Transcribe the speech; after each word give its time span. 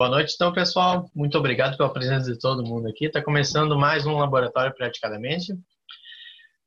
Boa 0.00 0.08
noite, 0.08 0.32
então, 0.34 0.50
pessoal. 0.50 1.10
Muito 1.14 1.36
obrigado 1.36 1.76
pela 1.76 1.92
presença 1.92 2.32
de 2.32 2.38
todo 2.38 2.64
mundo 2.64 2.88
aqui. 2.88 3.04
Está 3.04 3.22
começando 3.22 3.78
mais 3.78 4.06
um 4.06 4.16
laboratório 4.16 4.74
praticamente. 4.74 5.52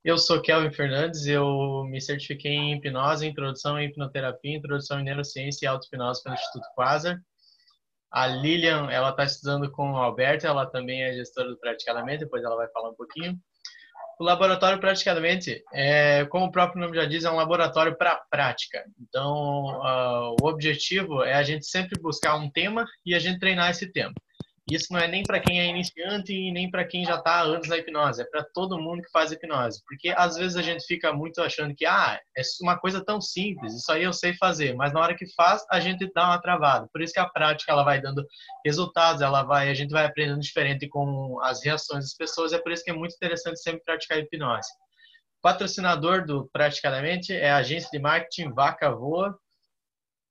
Eu 0.04 0.20
sou 0.20 0.40
Kelvin 0.40 0.70
Fernandes, 0.70 1.26
eu 1.26 1.84
me 1.86 2.00
certifiquei 2.00 2.52
em 2.52 2.76
hipnose, 2.76 3.26
introdução 3.26 3.80
em 3.80 3.88
hipnoterapia, 3.88 4.56
introdução 4.56 5.00
em 5.00 5.04
neurociência 5.04 5.66
e 5.66 5.68
auto-hipnose 5.68 6.22
pelo 6.22 6.36
Instituto 6.36 6.68
Quasar. 6.76 7.20
A 8.12 8.28
Lilian, 8.28 8.92
ela 8.92 9.10
está 9.10 9.24
estudando 9.24 9.72
com 9.72 9.94
o 9.94 9.98
Alberto, 9.98 10.46
ela 10.46 10.68
também 10.68 11.02
é 11.02 11.14
gestora 11.14 11.50
do 11.50 11.58
Praticadamente, 11.58 12.26
depois 12.26 12.44
ela 12.44 12.56
vai 12.56 12.68
falar 12.68 12.92
um 12.92 12.96
pouquinho. 12.96 13.36
O 14.20 14.24
laboratório, 14.24 14.80
praticamente, 14.80 15.64
é, 15.74 16.26
como 16.26 16.46
o 16.46 16.52
próprio 16.52 16.80
nome 16.82 16.96
já 16.96 17.06
diz, 17.06 17.24
é 17.24 17.32
um 17.32 17.36
laboratório 17.36 17.98
para 17.98 18.16
prática. 18.30 18.84
Então, 19.02 19.66
uh, 19.80 20.36
o 20.42 20.48
objetivo 20.48 21.24
é 21.24 21.34
a 21.34 21.44
gente 21.44 21.66
sempre 21.66 22.00
buscar 22.00 22.36
um 22.36 22.50
tema 22.50 22.86
e 23.06 23.16
a 23.16 23.20
gente 23.20 23.40
treinar 23.40 23.72
esse 23.72 23.92
tema. 23.92 24.14
Isso 24.74 24.88
não 24.92 25.00
é 25.00 25.08
nem 25.08 25.22
para 25.22 25.40
quem 25.40 25.60
é 25.60 25.68
iniciante 25.68 26.34
e 26.34 26.52
nem 26.52 26.70
para 26.70 26.84
quem 26.84 27.06
já 27.06 27.16
está 27.16 27.36
há 27.36 27.42
anos 27.42 27.68
na 27.68 27.78
hipnose, 27.78 28.24
é 28.24 28.26
para 28.26 28.44
todo 28.44 28.82
mundo 28.82 29.04
que 29.04 29.12
faz 29.12 29.32
hipnose. 29.32 29.84
Porque 29.86 30.10
às 30.10 30.36
vezes 30.36 30.58
a 30.58 30.64
gente 30.64 30.84
fica 30.86 31.14
muito 31.14 31.42
achando 31.44 31.76
que 31.76 31.86
ah, 31.86 32.20
é 32.36 32.42
uma 32.62 32.80
coisa 32.80 33.04
tão 33.06 33.22
simples, 33.22 33.76
isso 33.76 33.92
aí 33.92 34.04
eu 34.04 34.12
sei 34.12 34.34
fazer, 34.34 34.74
mas 34.76 34.92
na 34.92 35.00
hora 35.00 35.16
que 35.16 35.32
faz, 35.36 35.64
a 35.70 35.80
gente 35.80 36.12
dá 36.16 36.26
uma 36.26 36.42
travada. 36.42 36.88
Por 36.92 37.04
isso 37.04 37.14
que 37.14 37.20
a 37.20 37.30
prática 37.30 37.72
ela 37.72 37.84
vai 37.84 38.02
dando 38.02 38.26
resultados, 38.66 39.22
ela 39.22 39.44
vai, 39.44 39.70
a 39.70 39.76
gente 39.76 39.92
vai 39.92 40.06
aprendendo 40.06 40.40
diferente 40.40 40.88
com 40.88 41.40
as 41.44 41.64
reações 41.64 42.06
das 42.06 42.16
pessoas, 42.16 42.52
é 42.52 42.58
por 42.58 42.72
isso 42.72 42.84
que 42.84 42.90
é 42.90 42.96
muito 42.96 43.14
interessante 43.14 43.62
sempre 43.62 43.84
praticar 43.84 44.18
hipnose. 44.18 44.70
Patrocinador 45.40 46.26
do 46.26 46.50
Praticadamente 46.52 47.32
é 47.32 47.52
a 47.52 47.58
agência 47.58 47.90
de 47.92 48.00
marketing 48.00 48.54
Vaca 48.54 48.90
Voa, 48.90 49.38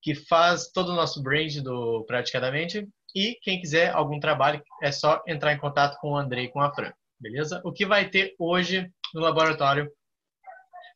que 0.03 0.17
faz 0.17 0.69
todo 0.73 0.89
o 0.89 0.97
nosso 0.97 1.23
brand 1.23 1.55
do 1.59 2.05
Praticadamente 2.07 2.89
e 3.15 3.39
quem 3.43 3.61
quiser 3.61 3.93
algum 3.93 4.19
trabalho, 4.19 4.63
é 4.83 4.91
só 4.91 5.23
entrar 5.27 5.53
em 5.53 5.59
contato 5.59 5.99
com 6.01 6.13
o 6.13 6.17
Andrei 6.17 6.49
com 6.49 6.61
a 6.61 6.73
Fran, 6.73 6.93
beleza? 7.19 7.61
O 7.65 7.73
que 7.73 7.87
vai 7.87 8.09
ter 8.09 8.35
hoje 8.39 8.91
no 9.15 9.21
laboratório 9.21 9.91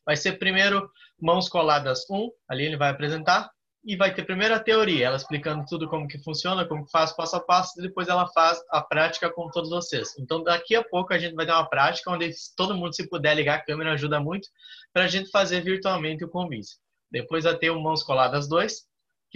vai 0.05 0.15
ser 0.15 0.33
primeiro 0.39 0.89
mãos 1.19 1.49
coladas 1.49 2.09
1, 2.09 2.29
ali 2.49 2.65
ele 2.65 2.77
vai 2.77 2.89
apresentar, 2.89 3.49
e 3.87 3.95
vai 3.95 4.13
ter 4.13 4.25
primeiro 4.25 4.53
a 4.53 4.59
teoria, 4.59 5.07
ela 5.07 5.15
explicando 5.15 5.65
tudo 5.65 5.87
como 5.87 6.09
que 6.09 6.21
funciona, 6.21 6.67
como 6.67 6.83
que 6.83 6.91
faz 6.91 7.13
passo 7.13 7.37
a 7.37 7.39
passo, 7.39 7.79
e 7.79 7.81
depois 7.81 8.09
ela 8.09 8.27
faz 8.33 8.59
a 8.69 8.81
prática 8.81 9.29
com 9.29 9.49
todos 9.49 9.69
vocês. 9.69 10.13
Então, 10.19 10.43
daqui 10.43 10.75
a 10.75 10.83
pouco 10.83 11.13
a 11.13 11.17
gente 11.17 11.35
vai 11.35 11.45
dar 11.45 11.57
uma 11.57 11.69
prática 11.69 12.11
onde 12.11 12.29
todo 12.57 12.75
mundo, 12.75 12.93
se 12.93 13.07
puder 13.07 13.33
ligar 13.33 13.55
a 13.55 13.63
câmera, 13.63 13.93
ajuda 13.93 14.19
muito, 14.19 14.49
para 14.91 15.05
a 15.05 15.07
gente 15.07 15.29
fazer 15.29 15.61
virtualmente 15.61 16.25
o 16.25 16.29
convite. 16.29 16.71
Depois 17.09 17.45
vai 17.45 17.55
ter 17.57 17.69
o 17.69 17.79
mãos 17.79 18.03
coladas 18.03 18.49
2, 18.49 18.83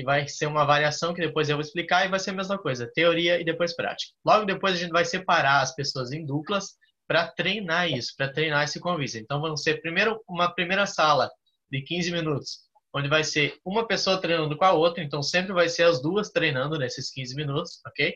que 0.02 0.05
vai 0.05 0.27
ser 0.27 0.47
uma 0.47 0.66
variação 0.66 1.13
que 1.13 1.21
depois 1.21 1.47
eu 1.47 1.55
vou 1.55 1.61
explicar 1.61 2.05
e 2.05 2.09
vai 2.09 2.19
ser 2.19 2.31
a 2.31 2.33
mesma 2.33 2.57
coisa, 2.57 2.91
teoria 2.91 3.39
e 3.39 3.45
depois 3.45 3.75
prática. 3.75 4.11
Logo 4.25 4.45
depois 4.45 4.73
a 4.73 4.77
gente 4.77 4.91
vai 4.91 5.05
separar 5.05 5.61
as 5.61 5.75
pessoas 5.75 6.11
em 6.11 6.25
duplas 6.25 6.71
para 7.07 7.27
treinar 7.27 7.88
isso, 7.88 8.13
para 8.17 8.31
treinar 8.31 8.63
esse 8.63 8.79
convite. 8.79 9.19
Então 9.19 9.39
vamos 9.39 9.61
ser 9.61 9.79
primeiro 9.79 10.19
uma 10.27 10.52
primeira 10.52 10.88
sala 10.88 11.29
de 11.69 11.83
15 11.83 12.11
minutos, 12.11 12.61
onde 12.95 13.07
vai 13.07 13.23
ser 13.23 13.59
uma 13.63 13.88
pessoa 13.88 14.19
treinando 14.19 14.57
com 14.57 14.66
a 14.66 14.72
outra, 14.72 15.03
então 15.03 15.22
sempre 15.22 15.53
vai 15.53 15.69
ser 15.69 15.83
as 15.83 16.02
duas 16.02 16.31
treinando 16.31 16.79
nesses 16.79 17.11
15 17.11 17.35
minutos, 17.35 17.79
ok? 17.85 18.16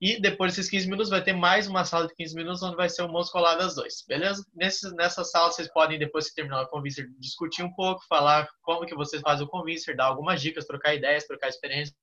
E 0.00 0.20
depois 0.20 0.54
desses 0.54 0.70
15 0.70 0.86
minutos 0.86 1.10
vai 1.10 1.24
ter 1.24 1.32
mais 1.32 1.66
uma 1.66 1.84
sala 1.84 2.06
de 2.06 2.14
15 2.14 2.34
minutos 2.34 2.62
onde 2.62 2.76
vai 2.76 2.88
ser 2.88 3.02
o 3.02 3.24
colado 3.30 3.62
às 3.62 3.74
dois, 3.74 4.04
beleza? 4.06 4.44
Nesse, 4.54 4.94
nessa 4.94 5.24
sala 5.24 5.50
vocês 5.50 5.72
podem, 5.72 5.98
depois 5.98 6.28
que 6.28 6.34
terminar 6.34 6.62
o 6.62 6.68
convincer, 6.68 7.08
discutir 7.18 7.62
um 7.62 7.72
pouco, 7.72 8.04
falar 8.06 8.46
como 8.62 8.84
que 8.84 8.94
vocês 8.94 9.22
fazem 9.22 9.46
o 9.46 9.48
convincer, 9.48 9.96
dar 9.96 10.06
algumas 10.06 10.42
dicas, 10.42 10.66
trocar 10.66 10.94
ideias, 10.94 11.26
trocar 11.26 11.48
experiências, 11.48 11.96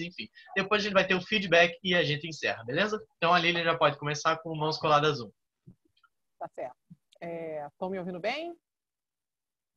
enfim. 0.00 0.28
Depois 0.56 0.80
a 0.80 0.84
gente 0.84 0.94
vai 0.94 1.06
ter 1.06 1.14
o 1.14 1.22
feedback 1.22 1.78
e 1.84 1.94
a 1.94 2.02
gente 2.02 2.26
encerra, 2.26 2.64
beleza? 2.64 3.00
Então 3.16 3.32
a 3.32 3.38
Lilian 3.38 3.62
já 3.62 3.78
pode 3.78 3.96
começar 3.96 4.36
com 4.38 4.56
mãos 4.56 4.78
coladas 4.78 5.20
1. 5.20 5.30
Tá 6.40 6.48
certo. 6.48 6.76
Estão 7.22 7.88
é, 7.88 7.90
me 7.92 7.98
ouvindo 8.00 8.18
bem? 8.18 8.56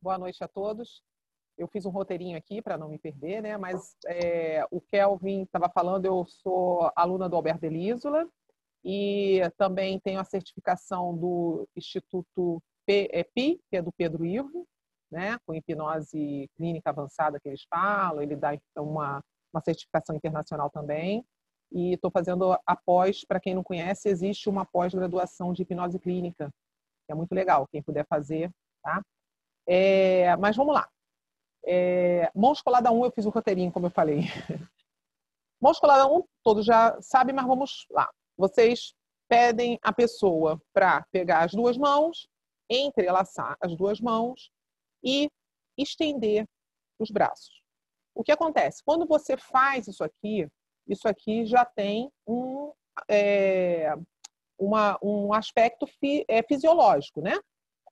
Boa 0.02 0.18
noite 0.18 0.42
a 0.42 0.48
todos 0.48 1.02
eu 1.60 1.68
fiz 1.68 1.84
um 1.84 1.90
roteirinho 1.90 2.38
aqui 2.38 2.62
para 2.62 2.78
não 2.78 2.88
me 2.88 2.98
perder, 2.98 3.42
né? 3.42 3.58
Mas 3.58 3.94
é, 4.06 4.64
o 4.70 4.80
Kelvin 4.80 5.42
estava 5.42 5.68
falando, 5.68 6.06
eu 6.06 6.24
sou 6.26 6.90
aluna 6.96 7.28
do 7.28 7.36
Alberto 7.36 7.64
Elísola 7.66 8.26
e 8.82 9.40
também 9.58 10.00
tenho 10.00 10.18
a 10.18 10.24
certificação 10.24 11.14
do 11.14 11.68
Instituto 11.76 12.62
PI, 12.86 13.60
que 13.68 13.76
é 13.76 13.82
do 13.82 13.92
Pedro 13.92 14.24
Ivo, 14.24 14.66
né? 15.12 15.38
Com 15.44 15.54
hipnose 15.54 16.48
clínica 16.56 16.88
avançada 16.88 17.38
que 17.38 17.48
eles 17.48 17.62
falam, 17.68 18.22
ele 18.22 18.36
dá 18.36 18.58
uma, 18.78 19.22
uma 19.52 19.60
certificação 19.60 20.16
internacional 20.16 20.70
também. 20.70 21.22
E 21.70 21.92
estou 21.92 22.10
fazendo 22.10 22.58
após, 22.66 23.22
para 23.24 23.38
quem 23.38 23.54
não 23.54 23.62
conhece, 23.62 24.08
existe 24.08 24.48
uma 24.48 24.64
pós-graduação 24.64 25.52
de 25.52 25.62
hipnose 25.62 25.98
clínica, 25.98 26.50
que 27.06 27.12
é 27.12 27.14
muito 27.14 27.32
legal, 27.32 27.68
quem 27.70 27.82
puder 27.82 28.06
fazer, 28.06 28.50
tá? 28.82 29.02
É, 29.68 30.34
mas 30.38 30.56
vamos 30.56 30.74
lá. 30.74 30.88
É, 31.64 32.30
mãos 32.34 32.62
colada 32.62 32.90
1, 32.90 33.04
eu 33.04 33.10
fiz 33.10 33.26
o 33.26 33.30
roteirinho, 33.30 33.72
como 33.72 33.86
eu 33.86 33.90
falei. 33.90 34.20
Mãos 35.60 35.78
colada 35.78 36.06
1, 36.06 36.24
todos 36.42 36.64
já 36.64 36.98
sabem, 37.02 37.34
mas 37.34 37.46
vamos 37.46 37.86
lá. 37.90 38.10
Vocês 38.36 38.94
pedem 39.28 39.78
a 39.82 39.92
pessoa 39.92 40.60
para 40.72 41.04
pegar 41.12 41.44
as 41.44 41.52
duas 41.52 41.76
mãos, 41.76 42.26
entrelaçar 42.68 43.56
as 43.60 43.76
duas 43.76 44.00
mãos 44.00 44.50
e 45.04 45.30
estender 45.76 46.46
os 46.98 47.10
braços. 47.10 47.62
O 48.14 48.24
que 48.24 48.32
acontece? 48.32 48.82
Quando 48.84 49.06
você 49.06 49.36
faz 49.36 49.86
isso 49.86 50.02
aqui, 50.02 50.48
isso 50.88 51.06
aqui 51.06 51.44
já 51.46 51.64
tem 51.64 52.10
um, 52.26 52.72
é, 53.08 53.94
uma, 54.58 54.98
um 55.02 55.32
aspecto 55.32 55.86
fi, 55.86 56.24
é, 56.28 56.42
fisiológico, 56.42 57.20
né? 57.20 57.38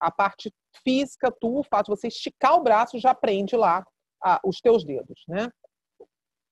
A 0.00 0.10
parte 0.10 0.52
física, 0.84 1.30
tu, 1.40 1.58
o 1.58 1.64
fato 1.64 1.86
de 1.86 1.96
você 1.96 2.08
esticar 2.08 2.54
o 2.54 2.62
braço 2.62 2.98
já 2.98 3.14
prende 3.14 3.56
lá 3.56 3.84
os 4.44 4.60
teus 4.60 4.84
dedos, 4.84 5.22
né? 5.28 5.48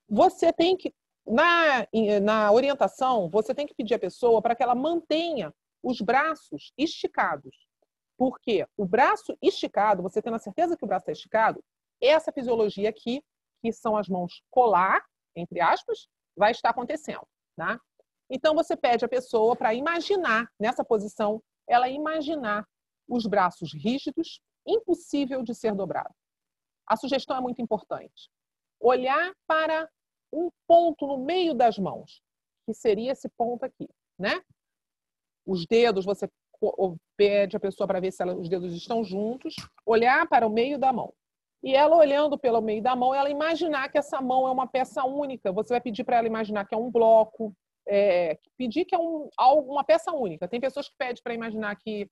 Você 0.08 0.52
tem 0.52 0.76
que, 0.76 0.94
na, 1.26 1.86
na 2.22 2.52
orientação, 2.52 3.28
você 3.28 3.54
tem 3.54 3.66
que 3.66 3.74
pedir 3.74 3.94
à 3.94 3.98
pessoa 3.98 4.40
para 4.40 4.54
que 4.54 4.62
ela 4.62 4.74
mantenha 4.74 5.52
os 5.82 6.00
braços 6.00 6.72
esticados. 6.78 7.54
Porque 8.16 8.66
o 8.76 8.86
braço 8.86 9.36
esticado, 9.42 10.02
você 10.02 10.22
tendo 10.22 10.36
a 10.36 10.40
certeza 10.40 10.76
que 10.76 10.84
o 10.84 10.86
braço 10.86 11.02
está 11.02 11.12
esticado, 11.12 11.62
essa 12.00 12.32
fisiologia 12.32 12.88
aqui, 12.88 13.22
que 13.62 13.72
são 13.72 13.96
as 13.96 14.08
mãos 14.08 14.42
colar, 14.50 15.04
entre 15.34 15.60
aspas, 15.60 16.08
vai 16.36 16.52
estar 16.52 16.70
acontecendo, 16.70 17.26
tá? 17.56 17.80
Então 18.30 18.54
você 18.54 18.76
pede 18.76 19.04
à 19.04 19.08
pessoa 19.08 19.54
para 19.54 19.74
imaginar 19.74 20.48
nessa 20.58 20.84
posição, 20.84 21.42
ela 21.68 21.88
imaginar 21.88 22.66
os 23.08 23.26
braços 23.26 23.72
rígidos, 23.72 24.40
impossível 24.66 25.42
de 25.42 25.54
ser 25.54 25.74
dobrado. 25.74 26.14
A 26.86 26.96
sugestão 26.96 27.36
é 27.36 27.40
muito 27.40 27.60
importante. 27.60 28.30
Olhar 28.80 29.32
para 29.46 29.88
um 30.32 30.50
ponto 30.66 31.06
no 31.06 31.18
meio 31.18 31.54
das 31.54 31.78
mãos, 31.78 32.22
que 32.66 32.74
seria 32.74 33.12
esse 33.12 33.28
ponto 33.36 33.64
aqui, 33.64 33.88
né? 34.18 34.40
Os 35.44 35.66
dedos, 35.66 36.04
você 36.04 36.28
pede 37.16 37.56
a 37.56 37.60
pessoa 37.60 37.86
para 37.86 38.00
ver 38.00 38.12
se 38.12 38.22
ela, 38.22 38.34
os 38.34 38.48
dedos 38.48 38.74
estão 38.74 39.04
juntos, 39.04 39.54
olhar 39.84 40.26
para 40.28 40.46
o 40.46 40.50
meio 40.50 40.78
da 40.78 40.92
mão. 40.92 41.12
E 41.62 41.74
ela 41.74 41.96
olhando 41.96 42.38
pelo 42.38 42.60
meio 42.60 42.82
da 42.82 42.94
mão, 42.94 43.14
ela 43.14 43.30
imaginar 43.30 43.88
que 43.90 43.98
essa 43.98 44.20
mão 44.20 44.46
é 44.46 44.50
uma 44.50 44.66
peça 44.66 45.04
única. 45.04 45.52
Você 45.52 45.74
vai 45.74 45.80
pedir 45.80 46.04
para 46.04 46.18
ela 46.18 46.26
imaginar 46.26 46.64
que 46.66 46.74
é 46.74 46.78
um 46.78 46.90
bloco, 46.90 47.54
é, 47.88 48.38
pedir 48.56 48.84
que 48.84 48.94
é 48.94 48.98
um, 48.98 49.28
uma 49.38 49.84
peça 49.84 50.12
única. 50.12 50.48
Tem 50.48 50.60
pessoas 50.60 50.88
que 50.88 50.94
pedem 50.98 51.22
para 51.22 51.34
imaginar 51.34 51.76
que 51.76 52.08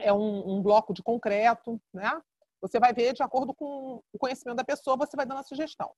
é 0.00 0.12
um, 0.12 0.56
um, 0.56 0.62
bloco 0.62 0.92
de 0.92 1.02
concreto, 1.02 1.80
né? 1.92 2.20
Você 2.60 2.78
vai 2.78 2.92
ver 2.92 3.14
de 3.14 3.22
acordo 3.22 3.54
com 3.54 4.02
o 4.12 4.18
conhecimento 4.18 4.56
da 4.56 4.64
pessoa, 4.64 4.96
você 4.96 5.16
vai 5.16 5.24
dando 5.24 5.38
a 5.38 5.44
sugestão. 5.44 5.94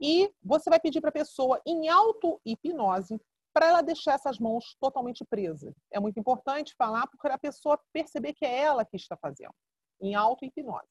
E 0.00 0.32
você 0.42 0.70
vai 0.70 0.78
pedir 0.78 1.00
para 1.00 1.10
a 1.10 1.12
pessoa, 1.12 1.60
em 1.66 1.88
auto-hipnose, 1.88 3.20
para 3.52 3.66
ela 3.66 3.82
deixar 3.82 4.14
essas 4.14 4.38
mãos 4.38 4.76
totalmente 4.80 5.24
presas. 5.24 5.74
É 5.90 5.98
muito 5.98 6.20
importante 6.20 6.74
falar 6.76 7.08
para 7.20 7.34
a 7.34 7.38
pessoa 7.38 7.80
perceber 7.92 8.34
que 8.34 8.44
é 8.44 8.60
ela 8.60 8.84
que 8.84 8.96
está 8.96 9.16
fazendo, 9.16 9.54
em 10.00 10.14
auto-hipnose. 10.14 10.86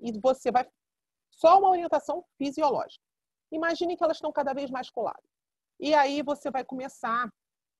E 0.00 0.18
você 0.18 0.50
vai. 0.50 0.68
Só 1.30 1.58
uma 1.58 1.70
orientação 1.70 2.24
fisiológica. 2.36 3.02
Imagine 3.52 3.96
que 3.96 4.02
elas 4.02 4.16
estão 4.16 4.32
cada 4.32 4.52
vez 4.52 4.70
mais 4.70 4.90
coladas. 4.90 5.22
E 5.78 5.94
aí 5.94 6.22
você 6.22 6.50
vai 6.50 6.64
começar 6.64 7.30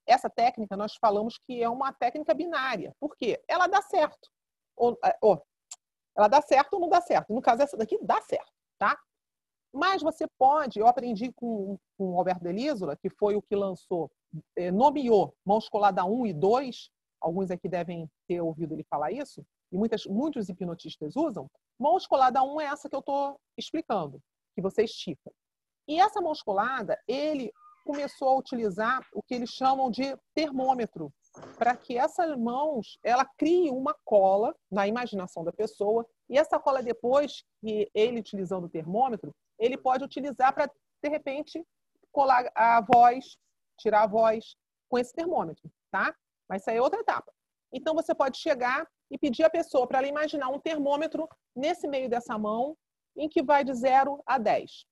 essa 0.06 0.28
técnica 0.28 0.76
nós 0.76 0.96
falamos 0.96 1.38
que 1.46 1.62
é 1.62 1.68
uma 1.68 1.92
técnica 1.92 2.34
binária. 2.34 2.94
Por 3.00 3.16
quê? 3.16 3.42
Ela 3.48 3.66
dá 3.66 3.80
certo. 3.82 4.28
Ou, 4.76 4.98
é, 5.04 5.16
ou, 5.20 5.42
ela 6.16 6.28
dá 6.28 6.40
certo 6.42 6.74
ou 6.74 6.80
não 6.80 6.88
dá 6.88 7.00
certo. 7.00 7.32
No 7.32 7.40
caso, 7.40 7.62
essa 7.62 7.76
daqui 7.76 7.98
dá 8.02 8.20
certo, 8.22 8.52
tá? 8.78 8.98
Mas 9.72 10.02
você 10.02 10.26
pode, 10.38 10.78
eu 10.78 10.86
aprendi 10.86 11.32
com, 11.32 11.78
com 11.96 12.12
o 12.12 12.18
Alberto 12.18 12.44
Delísola, 12.44 12.96
que 12.96 13.08
foi 13.08 13.34
o 13.36 13.42
que 13.42 13.56
lançou, 13.56 14.10
eh, 14.56 14.70
nomeou 14.70 15.34
mãos 15.46 15.68
colada 15.68 16.04
1 16.04 16.26
e 16.26 16.32
2, 16.34 16.90
alguns 17.20 17.50
aqui 17.50 17.68
devem 17.68 18.06
ter 18.28 18.42
ouvido 18.42 18.74
ele 18.74 18.84
falar 18.84 19.12
isso, 19.12 19.42
e 19.72 19.78
muitas, 19.78 20.04
muitos 20.04 20.50
hipnotistas 20.50 21.16
usam. 21.16 21.50
Mãos 21.78 22.06
colada 22.06 22.42
1 22.42 22.60
é 22.60 22.64
essa 22.66 22.88
que 22.88 22.94
eu 22.94 23.00
estou 23.00 23.40
explicando, 23.56 24.20
que 24.54 24.60
você 24.60 24.84
estica. 24.84 25.32
E 25.88 25.98
essa 25.98 26.20
mão 26.20 26.32
colada, 26.44 26.98
ele 27.08 27.50
começou 27.84 28.28
a 28.28 28.38
utilizar 28.38 29.00
o 29.12 29.22
que 29.22 29.34
eles 29.34 29.50
chamam 29.50 29.90
de 29.90 30.16
termômetro, 30.34 31.12
para 31.56 31.76
que 31.76 31.96
essas 31.96 32.36
mãos 32.36 32.98
ela 33.04 33.24
crie 33.36 33.70
uma 33.70 33.94
cola 34.04 34.54
na 34.70 34.86
imaginação 34.86 35.44
da 35.44 35.52
pessoa 35.52 36.06
e 36.28 36.38
essa 36.38 36.58
cola 36.58 36.82
depois 36.82 37.42
que 37.60 37.90
ele 37.94 38.20
utilizando 38.20 38.64
o 38.64 38.70
termômetro 38.70 39.34
ele 39.58 39.78
pode 39.78 40.04
utilizar 40.04 40.52
para 40.52 40.70
de 41.02 41.08
repente 41.08 41.64
colar 42.10 42.50
a 42.54 42.80
voz, 42.80 43.36
tirar 43.78 44.02
a 44.02 44.06
voz 44.06 44.56
com 44.88 44.98
esse 44.98 45.12
termômetro, 45.12 45.70
tá? 45.90 46.14
Mas 46.48 46.62
isso 46.62 46.70
aí 46.70 46.76
é 46.76 46.82
outra 46.82 47.00
etapa. 47.00 47.32
Então 47.72 47.94
você 47.94 48.14
pode 48.14 48.38
chegar 48.38 48.86
e 49.10 49.16
pedir 49.16 49.44
à 49.44 49.50
pessoa 49.50 49.86
para 49.86 49.98
ela 49.98 50.06
imaginar 50.06 50.48
um 50.48 50.60
termômetro 50.60 51.28
nesse 51.56 51.88
meio 51.88 52.08
dessa 52.08 52.38
mão 52.38 52.76
em 53.16 53.28
que 53.28 53.42
vai 53.42 53.64
de 53.64 53.72
0 53.72 54.22
a 54.26 54.38
10. 54.38 54.84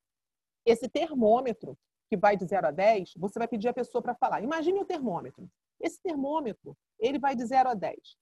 Esse 0.65 0.89
termômetro 0.89 1.77
que 2.11 2.17
vai 2.17 2.35
de 2.35 2.45
0 2.45 2.67
a 2.67 2.71
10, 2.71 3.13
você 3.15 3.39
vai 3.39 3.47
pedir 3.47 3.69
à 3.69 3.73
pessoa 3.73 4.01
para 4.01 4.13
falar. 4.13 4.43
Imagine 4.43 4.81
o 4.81 4.85
termômetro. 4.85 5.49
Esse 5.79 5.97
termômetro, 6.01 6.77
ele 6.99 7.17
vai 7.17 7.37
de 7.37 7.45
0 7.45 7.69
a 7.69 7.73
10, 7.73 8.17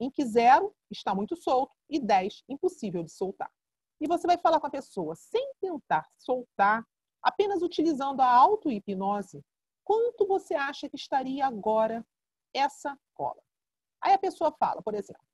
em 0.00 0.10
que 0.10 0.24
0 0.24 0.74
está 0.90 1.14
muito 1.14 1.36
solto 1.36 1.76
e 1.86 2.00
10 2.00 2.42
impossível 2.48 3.02
de 3.02 3.12
soltar. 3.12 3.52
E 4.00 4.08
você 4.08 4.26
vai 4.26 4.38
falar 4.38 4.58
com 4.60 4.66
a 4.66 4.70
pessoa 4.70 5.14
sem 5.14 5.52
tentar 5.60 6.08
soltar, 6.16 6.86
apenas 7.22 7.60
utilizando 7.60 8.22
a 8.22 8.26
auto-hipnose, 8.26 9.44
quanto 9.84 10.26
você 10.26 10.54
acha 10.54 10.88
que 10.88 10.96
estaria 10.96 11.44
agora 11.44 12.02
essa 12.54 12.98
cola? 13.12 13.42
Aí 14.02 14.14
a 14.14 14.18
pessoa 14.18 14.50
fala, 14.58 14.80
por 14.80 14.94
exemplo, 14.94 15.28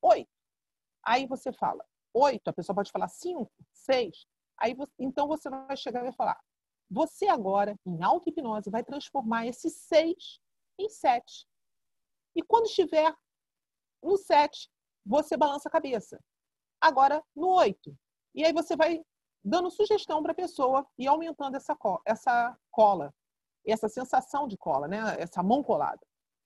8. 0.00 0.26
Aí 1.04 1.26
você 1.26 1.52
fala, 1.52 1.84
8, 2.14 2.48
a 2.48 2.52
pessoa 2.54 2.74
pode 2.74 2.90
falar 2.90 3.08
5, 3.08 3.46
6. 3.74 4.26
Aí 4.56 4.72
você, 4.72 4.92
então 4.98 5.28
você 5.28 5.50
vai 5.50 5.76
chegar 5.76 6.00
e 6.00 6.04
vai 6.04 6.12
falar, 6.12 6.40
você 6.90 7.28
agora, 7.28 7.78
em 7.86 8.02
auto-hipnose, 8.02 8.70
vai 8.70 8.82
transformar 8.82 9.46
esse 9.46 9.70
6 9.70 10.40
em 10.78 10.88
7. 10.88 11.46
E 12.34 12.42
quando 12.42 12.66
estiver 12.66 13.14
no 14.02 14.16
7, 14.16 14.68
você 15.06 15.36
balança 15.36 15.68
a 15.68 15.72
cabeça. 15.72 16.18
Agora 16.80 17.22
no 17.34 17.48
8. 17.48 17.94
E 18.34 18.44
aí 18.44 18.52
você 18.52 18.76
vai 18.76 19.02
dando 19.42 19.70
sugestão 19.70 20.22
para 20.22 20.32
a 20.32 20.34
pessoa 20.34 20.86
e 20.98 21.06
aumentando 21.06 21.56
essa, 21.56 21.76
essa 22.04 22.56
cola, 22.70 23.14
essa 23.66 23.88
sensação 23.88 24.46
de 24.48 24.56
cola, 24.56 24.88
né? 24.88 24.98
essa 25.18 25.42
mão 25.42 25.62
colada. 25.62 26.00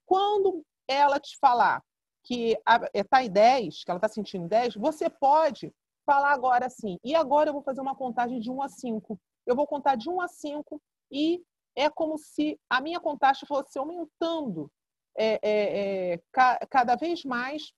Quando 0.05 0.63
ela 0.87 1.19
te 1.19 1.37
falar 1.39 1.83
que 2.23 2.57
está 2.93 3.23
em 3.23 3.29
10, 3.29 3.83
que 3.83 3.91
ela 3.91 3.97
está 3.97 4.07
sentindo 4.07 4.47
10, 4.47 4.75
você 4.75 5.09
pode 5.09 5.73
falar 6.05 6.31
agora 6.31 6.67
assim, 6.67 6.99
e 7.03 7.15
agora 7.15 7.49
eu 7.49 7.53
vou 7.53 7.63
fazer 7.63 7.81
uma 7.81 7.95
contagem 7.95 8.39
de 8.39 8.49
1 8.49 8.61
a 8.61 8.69
5. 8.69 9.19
Eu 9.45 9.55
vou 9.55 9.67
contar 9.67 9.95
de 9.95 10.09
1 10.09 10.21
a 10.21 10.27
5 10.27 10.81
e 11.11 11.43
é 11.75 11.89
como 11.89 12.17
se 12.17 12.59
a 12.69 12.81
minha 12.81 12.99
contagem 12.99 13.47
fosse 13.47 13.77
aumentando 13.77 14.71
é, 15.17 15.39
é, 15.41 16.13
é, 16.13 16.23
ca, 16.31 16.59
cada 16.69 16.95
vez 16.95 17.23
mais 17.23 17.71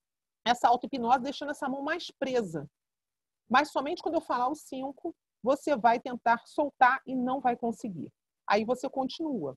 essa 0.46 0.68
auto-hipnose, 0.68 1.24
deixando 1.24 1.52
essa 1.52 1.68
mão 1.68 1.82
mais 1.82 2.10
presa. 2.20 2.70
Mas 3.50 3.72
somente 3.72 4.02
quando 4.02 4.16
eu 4.16 4.22
falar 4.22 4.50
o 4.50 4.56
5, 4.56 5.16
você 5.44 5.76
vai 5.76 6.00
tentar 6.00 6.42
soltar 6.46 7.02
e 7.06 7.16
não 7.16 7.40
vai 7.40 7.56
conseguir. 7.56 8.12
Aí 8.48 8.64
você 8.64 8.90
continua. 8.90 9.56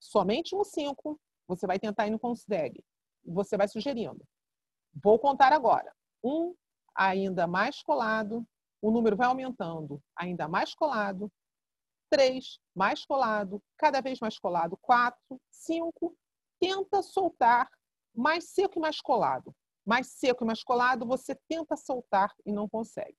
Somente 0.00 0.54
no 0.56 0.64
5, 0.64 1.18
você 1.46 1.66
vai 1.66 1.78
tentar 1.78 2.06
e 2.06 2.10
não 2.10 2.18
consegue. 2.18 2.82
Você 3.24 3.56
vai 3.56 3.68
sugerindo. 3.68 4.22
Vou 5.02 5.18
contar 5.18 5.52
agora. 5.52 5.92
Um 6.22 6.54
ainda 6.94 7.46
mais 7.46 7.82
colado, 7.82 8.46
o 8.80 8.90
número 8.90 9.16
vai 9.16 9.26
aumentando, 9.26 10.00
ainda 10.16 10.48
mais 10.48 10.74
colado, 10.74 11.30
três, 12.10 12.58
mais 12.74 13.04
colado, 13.04 13.62
cada 13.76 14.00
vez 14.00 14.20
mais 14.20 14.38
colado, 14.38 14.76
quatro, 14.80 15.40
cinco, 15.50 16.16
tenta 16.60 17.02
soltar 17.02 17.68
mais 18.14 18.50
seco 18.50 18.78
e 18.78 18.82
mais 18.82 19.00
colado. 19.00 19.54
Mais 19.84 20.08
seco 20.08 20.44
e 20.44 20.46
mais 20.46 20.64
colado, 20.64 21.06
você 21.06 21.36
tenta 21.48 21.76
soltar 21.76 22.32
e 22.44 22.52
não 22.52 22.68
consegue. 22.68 23.16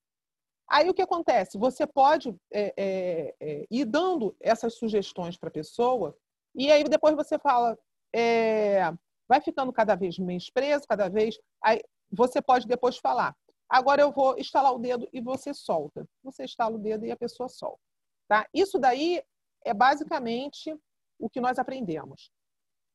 Aí 0.69 0.89
o 0.89 0.94
que 0.94 1.01
acontece? 1.01 1.57
Você 1.57 1.88
pode 1.88 2.36
é, 2.51 2.74
é, 2.77 3.36
é, 3.39 3.68
ir 3.71 3.86
dando 3.86 4.36
essas 4.39 4.75
sugestões 4.75 5.38
para 5.38 5.48
a 5.48 5.51
pessoa, 5.51 6.18
e 6.54 6.69
aí 6.69 6.83
depois 6.83 7.15
você 7.15 7.39
fala, 7.39 7.77
é, 8.13 8.81
vai 9.30 9.39
ficando 9.39 9.71
cada 9.71 9.95
vez 9.95 10.18
menos 10.19 10.50
preso, 10.50 10.86
cada 10.88 11.07
vez. 11.07 11.39
Aí 11.63 11.81
você 12.12 12.42
pode 12.42 12.68
depois 12.68 12.98
falar, 12.98 13.36
agora 13.69 14.01
eu 14.01 14.11
vou 14.11 14.37
estalar 14.37 14.73
o 14.73 14.79
dedo 14.79 15.07
e 15.11 15.21
você 15.21 15.53
solta. 15.53 16.07
Você 16.23 16.43
estala 16.43 16.75
o 16.75 16.79
dedo 16.79 17.05
e 17.05 17.11
a 17.11 17.17
pessoa 17.17 17.49
solta. 17.49 17.81
Tá? 18.27 18.47
Isso 18.53 18.77
daí 18.77 19.23
é 19.65 19.73
basicamente 19.73 20.75
o 21.19 21.29
que 21.29 21.41
nós 21.41 21.57
aprendemos. 21.57 22.31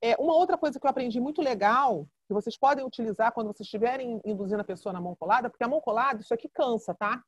É, 0.03 0.17
uma 0.19 0.35
outra 0.35 0.59
coisa 0.59 0.81
que 0.81 0.87
eu 0.87 0.91
aprendi 0.91 1.21
muito 1.21 1.41
legal, 1.41 2.07
que 2.27 2.35
vocês 2.35 2.59
podem 2.59 2.85
utilizar 2.85 3.33
quando 3.33 3.49
vocês 3.49 3.67
estiverem 3.67 4.21
induzindo 4.25 4.61
a 4.61 4.65
pessoa 4.65 4.93
na 4.93 5.01
mão 5.01 5.15
colada, 5.15 5.49
porque 5.49 5.63
a 5.63 5.69
mão 5.69 5.81
colada, 5.81 6.21
isso 6.21 6.35
aqui 6.35 6.49
cansa, 6.49 6.95
tá? 6.95 7.23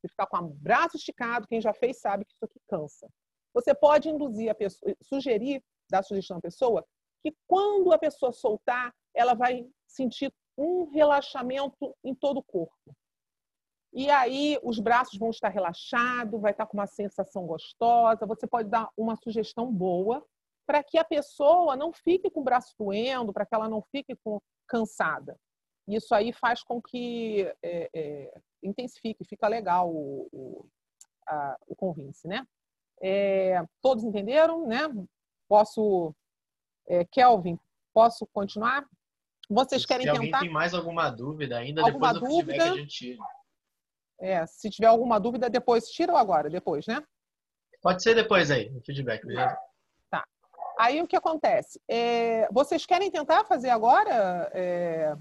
Você 0.00 0.08
ficar 0.08 0.26
com 0.26 0.38
o 0.38 0.48
braço 0.48 0.96
esticado, 0.96 1.46
quem 1.46 1.60
já 1.60 1.74
fez 1.74 2.00
sabe 2.00 2.24
que 2.24 2.32
isso 2.32 2.44
aqui 2.44 2.58
cansa. 2.68 3.08
Você 3.52 3.74
pode 3.74 4.08
induzir 4.08 4.50
a 4.50 4.54
pessoa, 4.54 4.94
sugerir, 5.02 5.62
dar 5.90 6.02
sugestão 6.02 6.38
à 6.38 6.40
pessoa, 6.40 6.84
que 7.22 7.34
quando 7.46 7.92
a 7.92 7.98
pessoa 7.98 8.32
soltar, 8.32 8.92
ela 9.14 9.34
vai 9.34 9.66
sentir 9.86 10.32
um 10.56 10.90
relaxamento 10.90 11.94
em 12.02 12.14
todo 12.14 12.38
o 12.38 12.42
corpo. 12.42 12.83
E 13.94 14.10
aí 14.10 14.58
os 14.62 14.80
braços 14.80 15.16
vão 15.16 15.30
estar 15.30 15.48
relaxados, 15.48 16.40
vai 16.40 16.50
estar 16.50 16.66
com 16.66 16.76
uma 16.76 16.86
sensação 16.86 17.46
gostosa. 17.46 18.26
Você 18.26 18.44
pode 18.44 18.68
dar 18.68 18.90
uma 18.96 19.14
sugestão 19.14 19.72
boa 19.72 20.26
para 20.66 20.82
que 20.82 20.98
a 20.98 21.04
pessoa 21.04 21.76
não 21.76 21.92
fique 21.92 22.28
com 22.28 22.40
o 22.40 22.44
braço 22.44 22.74
doendo, 22.76 23.32
para 23.32 23.46
que 23.46 23.54
ela 23.54 23.68
não 23.68 23.80
fique 23.80 24.16
com, 24.16 24.40
cansada. 24.66 25.38
Isso 25.86 26.14
aí 26.14 26.32
faz 26.32 26.62
com 26.62 26.80
que 26.82 27.42
é, 27.62 27.90
é, 27.94 28.40
intensifique, 28.62 29.24
fica 29.24 29.46
legal 29.46 29.88
o, 29.88 30.28
o, 30.32 30.66
a, 31.28 31.56
o 31.68 31.76
convince, 31.76 32.26
né? 32.26 32.46
É, 33.00 33.62
todos 33.82 34.02
entenderam, 34.02 34.66
né? 34.66 34.80
Posso, 35.46 36.14
é, 36.88 37.04
Kelvin, 37.04 37.58
posso 37.92 38.26
continuar? 38.26 38.88
Vocês 39.48 39.84
querem 39.84 40.06
Se 40.06 40.12
tentar? 40.12 40.24
alguém 40.24 40.40
tem 40.40 40.50
mais 40.50 40.72
alguma 40.72 41.10
dúvida 41.10 41.58
ainda, 41.58 41.82
Alguma 41.82 42.14
depois 42.14 42.32
do 42.32 42.40
dúvida? 42.40 42.64
a 42.64 42.76
gente. 42.76 43.18
É, 44.24 44.46
se 44.46 44.70
tiver 44.70 44.86
alguma 44.86 45.20
dúvida, 45.20 45.50
depois 45.50 45.90
tira 45.90 46.12
ou 46.12 46.18
agora? 46.18 46.48
Depois, 46.48 46.86
né? 46.86 47.02
Pode 47.82 48.02
ser 48.02 48.14
depois 48.14 48.50
aí, 48.50 48.74
o 48.74 48.80
feedback, 48.80 49.26
beleza? 49.26 49.54
Aí 50.78 51.00
o 51.00 51.06
que 51.06 51.14
acontece? 51.14 51.80
É, 51.88 52.48
vocês 52.50 52.84
querem 52.84 53.10
tentar 53.10 53.44
fazer 53.44 53.70
agora? 53.70 54.50
É, 54.52 55.14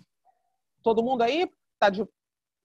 todo 0.81 1.03
mundo 1.03 1.22
aí? 1.22 1.48
Tá 1.77 1.89
de, 1.89 2.01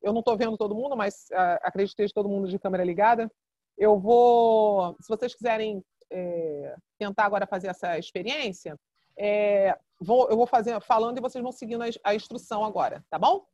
eu 0.01 0.13
não 0.13 0.21
estou 0.21 0.37
vendo 0.37 0.57
todo 0.57 0.75
mundo, 0.75 0.97
mas 0.97 1.27
ah, 1.33 1.59
acredito 1.63 1.95
que 1.95 2.03
esteja 2.03 2.15
todo 2.15 2.29
mundo 2.29 2.49
de 2.49 2.59
câmera 2.59 2.85
ligada. 2.85 3.31
Eu 3.77 3.99
vou, 3.99 4.97
se 5.01 5.09
vocês 5.09 5.35
quiserem 5.35 5.85
é, 6.11 6.75
tentar 6.99 7.25
agora 7.25 7.47
fazer 7.47 7.69
essa 7.69 7.99
experiência, 7.99 8.79
é, 9.19 9.77
vou, 10.01 10.31
eu 10.31 10.37
vou 10.37 10.47
fazer 10.47 10.81
falando 10.81 11.19
e 11.19 11.21
vocês 11.21 11.43
vão 11.43 11.53
seguindo 11.53 11.83
a, 11.83 11.87
a 12.05 12.15
instrução 12.15 12.65
agora, 12.65 13.05
tá 13.11 13.19
bom? 13.19 13.45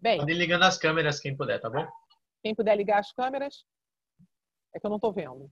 Bem, 0.00 0.18
Pode 0.18 0.32
ir 0.32 0.36
ligando 0.36 0.62
as 0.62 0.78
câmeras 0.78 1.20
quem 1.20 1.36
puder, 1.36 1.60
tá 1.60 1.68
bom? 1.68 1.86
Quem 2.44 2.54
puder 2.54 2.76
ligar 2.76 2.98
as 2.98 3.10
câmeras, 3.10 3.64
é 4.74 4.78
que 4.78 4.84
eu 4.84 4.90
não 4.90 4.98
estou 4.98 5.14
vendo. 5.14 5.50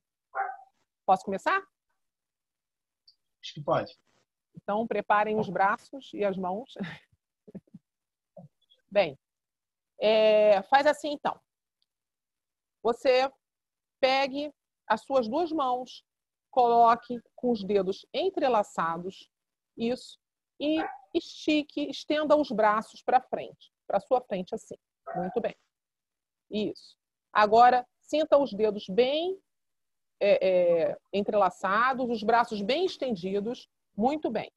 Posso 1.06 1.24
começar? 1.24 1.58
Acho 3.40 3.54
que 3.54 3.62
pode. 3.62 3.98
Então, 4.54 4.86
preparem 4.86 5.40
os 5.40 5.48
braços 5.48 6.12
e 6.12 6.22
as 6.22 6.36
mãos. 6.36 6.74
Bem, 8.90 9.18
é, 9.98 10.62
faz 10.64 10.86
assim 10.86 11.12
então. 11.12 11.40
Você 12.82 13.32
pegue 13.98 14.52
as 14.86 15.02
suas 15.02 15.26
duas 15.26 15.50
mãos, 15.50 16.04
coloque 16.50 17.18
com 17.34 17.52
os 17.52 17.64
dedos 17.64 18.04
entrelaçados, 18.12 19.30
isso, 19.78 20.20
e 20.60 20.76
estique, 21.14 21.88
estenda 21.88 22.36
os 22.36 22.50
braços 22.50 23.02
para 23.02 23.22
frente, 23.22 23.72
para 23.86 23.98
sua 23.98 24.20
frente 24.20 24.54
assim. 24.54 24.76
Muito 25.16 25.40
bem. 25.40 25.56
Isso. 26.52 26.96
Agora, 27.32 27.86
sinta 28.02 28.36
os 28.36 28.52
dedos 28.52 28.84
bem 28.88 29.38
é, 30.20 30.48
é, 30.48 30.98
entrelaçados, 31.12 32.10
os 32.10 32.22
braços 32.22 32.60
bem 32.60 32.84
estendidos. 32.84 33.68
Muito 33.96 34.30
bem. 34.30 34.50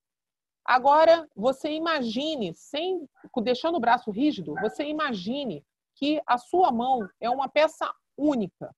Agora, 0.64 1.28
você 1.36 1.72
imagine, 1.72 2.54
sem 2.54 3.08
deixando 3.44 3.76
o 3.76 3.80
braço 3.80 4.12
rígido, 4.12 4.56
você 4.62 4.84
imagine 4.84 5.64
que 5.96 6.22
a 6.26 6.38
sua 6.38 6.72
mão 6.72 7.08
é 7.20 7.30
uma 7.30 7.48
peça 7.48 7.92
única. 8.18 8.76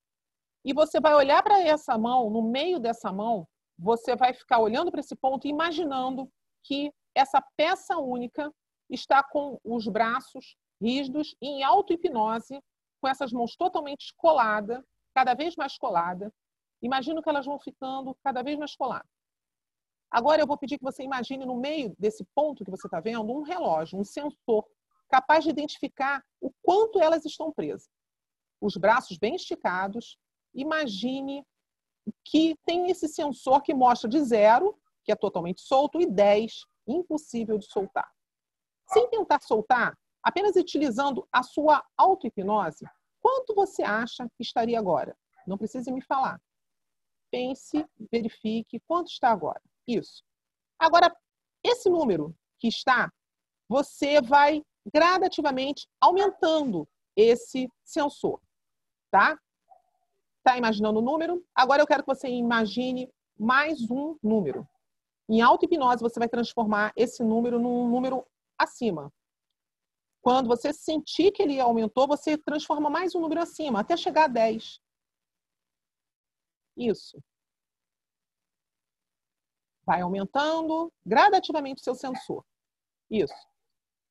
E 0.64 0.74
você 0.74 1.00
vai 1.00 1.16
olhar 1.16 1.42
para 1.42 1.62
essa 1.62 1.98
mão, 1.98 2.30
no 2.30 2.42
meio 2.42 2.80
dessa 2.80 3.12
mão, 3.12 3.48
você 3.80 4.16
vai 4.16 4.34
ficar 4.34 4.60
olhando 4.60 4.92
para 4.92 5.00
esse 5.00 5.16
ponto 5.16 5.48
e 5.48 5.50
imaginando 5.50 6.30
que 6.64 6.92
essa 7.16 7.42
peça 7.56 7.98
única 7.98 8.52
está 8.90 9.24
com 9.24 9.60
os 9.64 9.88
braços 9.88 10.58
rígidos 10.82 11.36
em 11.42 11.64
auto-hipnose, 11.64 12.62
com 13.02 13.08
essas 13.08 13.32
mãos 13.32 13.56
totalmente 13.56 14.14
coladas, 14.16 14.84
cada 15.14 15.34
vez 15.34 15.56
mais 15.56 15.78
colada, 15.78 16.32
Imagino 16.82 17.22
que 17.22 17.30
elas 17.30 17.46
vão 17.46 17.60
ficando 17.60 18.16
cada 18.24 18.44
vez 18.44 18.58
mais 18.58 18.76
coladas. 18.76 19.10
Agora 20.10 20.42
eu 20.42 20.48
vou 20.48 20.58
pedir 20.58 20.78
que 20.78 20.84
você 20.84 21.04
imagine 21.04 21.46
no 21.46 21.60
meio 21.60 21.94
desse 21.98 22.24
ponto 22.36 22.64
que 22.64 22.72
você 22.72 22.88
está 22.88 23.00
vendo 23.00 23.32
um 23.32 23.42
relógio, 23.42 24.00
um 24.00 24.06
sensor, 24.06 24.66
capaz 25.10 25.44
de 25.44 25.50
identificar 25.50 26.24
o 26.40 26.52
quanto 26.62 27.00
elas 27.00 27.26
estão 27.26 27.52
presas. 27.52 27.90
Os 28.62 28.78
braços 28.78 29.18
bem 29.18 29.36
esticados. 29.36 30.18
Imagine 30.54 31.46
que 32.24 32.56
tem 32.66 32.90
esse 32.90 33.08
sensor 33.08 33.62
que 33.62 33.74
mostra 33.74 34.10
de 34.10 34.22
zero, 34.24 34.80
que 35.04 35.12
é 35.12 35.16
totalmente 35.16 35.62
solto, 35.62 36.00
e 36.00 36.06
10, 36.06 36.54
impossível 36.88 37.58
de 37.58 37.66
soltar. 37.66 38.10
Sem 38.90 39.10
tentar 39.10 39.42
soltar, 39.42 39.98
apenas 40.24 40.56
utilizando 40.56 41.28
a 41.32 41.44
sua 41.44 41.84
auto-hipnose, 41.98 42.86
quanto 43.22 43.54
você 43.54 43.84
acha 43.84 44.28
que 44.36 44.44
estaria 44.44 44.78
agora? 44.78 45.16
Não 45.46 45.58
precisa 45.58 45.92
me 45.92 46.02
falar. 46.02 46.42
Pense, 47.32 47.86
verifique 48.12 48.80
quanto 48.88 49.08
está 49.08 49.30
agora. 49.30 49.62
Isso. 49.88 50.24
Agora, 50.80 51.16
esse 51.64 51.90
número 51.90 52.36
que 52.60 52.68
está, 52.68 53.12
você 53.68 54.22
vai 54.22 54.64
gradativamente 54.94 55.88
aumentando 56.00 56.88
esse 57.16 57.70
sensor, 57.84 58.40
tá? 59.12 59.38
Tá 60.44 60.58
imaginando 60.58 61.00
o 61.00 61.02
número? 61.02 61.44
Agora 61.54 61.82
eu 61.82 61.88
quero 61.88 62.04
que 62.04 62.14
você 62.14 62.30
imagine 62.30 63.10
mais 63.38 63.90
um 63.90 64.18
número. 64.24 64.68
Em 65.30 65.42
auto-hipnose, 65.42 66.02
você 66.02 66.20
vai 66.20 66.30
transformar 66.30 66.94
esse 66.96 67.24
número 67.24 67.60
num 67.60 67.90
número 67.90 68.26
acima. 68.58 69.12
Quando 70.28 70.50
você 70.50 70.74
sentir 70.74 71.32
que 71.32 71.42
ele 71.42 71.58
aumentou, 71.58 72.06
você 72.06 72.38
transforma 72.38 72.90
mais 72.90 73.16
um 73.16 73.22
número 73.22 73.40
acima, 73.40 73.80
até 73.80 73.96
chegar 73.96 74.26
a 74.26 74.28
10. 74.28 74.78
Isso. 76.76 77.18
Vai 79.86 80.02
aumentando 80.02 80.92
gradativamente 81.06 81.80
o 81.80 81.84
seu 81.86 81.96
sensor. 81.96 82.44
Isso. 83.10 83.34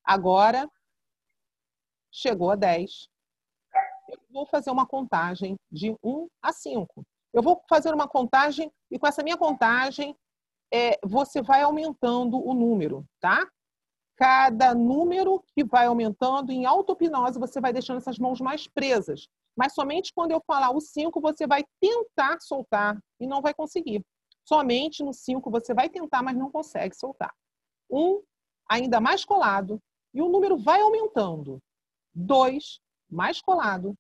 Agora, 0.03 0.67
chegou 2.11 2.51
a 2.51 2.57
10. 2.57 3.11
Eu 4.09 4.19
vou 4.31 4.47
fazer 4.47 4.71
uma 4.71 4.87
contagem 4.87 5.55
de 5.71 5.95
1 6.03 6.29
a 6.41 6.51
5. 6.51 7.07
Eu 7.35 7.43
vou 7.43 7.63
fazer 7.69 7.93
uma 7.93 8.09
contagem 8.09 8.73
e 8.91 8.99
com 8.99 9.07
essa 9.07 9.23
minha 9.23 9.37
contagem 9.37 10.17
é, 10.73 10.99
você 11.05 11.43
vai 11.43 11.61
aumentando 11.61 12.39
o 12.39 12.55
número, 12.55 13.07
tá? 13.21 13.47
Cada 14.17 14.75
número 14.75 15.43
que 15.55 15.63
vai 15.63 15.87
aumentando, 15.87 16.51
em 16.51 16.65
auto-hipnose, 16.65 17.39
você 17.39 17.61
vai 17.61 17.73
deixando 17.73 17.99
essas 17.99 18.19
mãos 18.19 18.41
mais 18.41 18.67
presas. 18.67 19.29
Mas 19.55 19.75
somente 19.75 20.13
quando 20.15 20.31
eu 20.31 20.43
falar 20.47 20.71
o 20.71 20.81
5, 20.81 21.21
você 21.21 21.47
vai 21.47 21.65
tentar 21.81 22.41
soltar 22.41 22.99
e 23.21 23.27
não 23.27 23.43
vai 23.43 23.53
conseguir. 23.53 24.05
Somente 24.45 25.03
no 25.03 25.13
5 25.13 25.51
você 25.51 25.75
vai 25.75 25.89
tentar, 25.89 26.23
mas 26.23 26.37
não 26.37 26.51
consegue 26.51 26.95
soltar. 26.95 27.35
Um, 27.91 28.23
ainda 28.69 29.01
mais 29.01 29.25
colado, 29.25 29.81
e 30.15 30.23
o 30.23 30.29
número 30.29 30.57
vai 30.57 30.81
aumentando. 30.81 31.63
Dois, 32.15 32.81
mais 33.11 33.41
colado. 33.41 33.95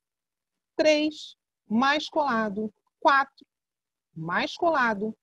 Três, 0.76 1.36
mais 1.68 2.08
colado. 2.08 2.72
Quatro, 2.98 3.46
mais 4.14 4.56
colado. 4.56 5.14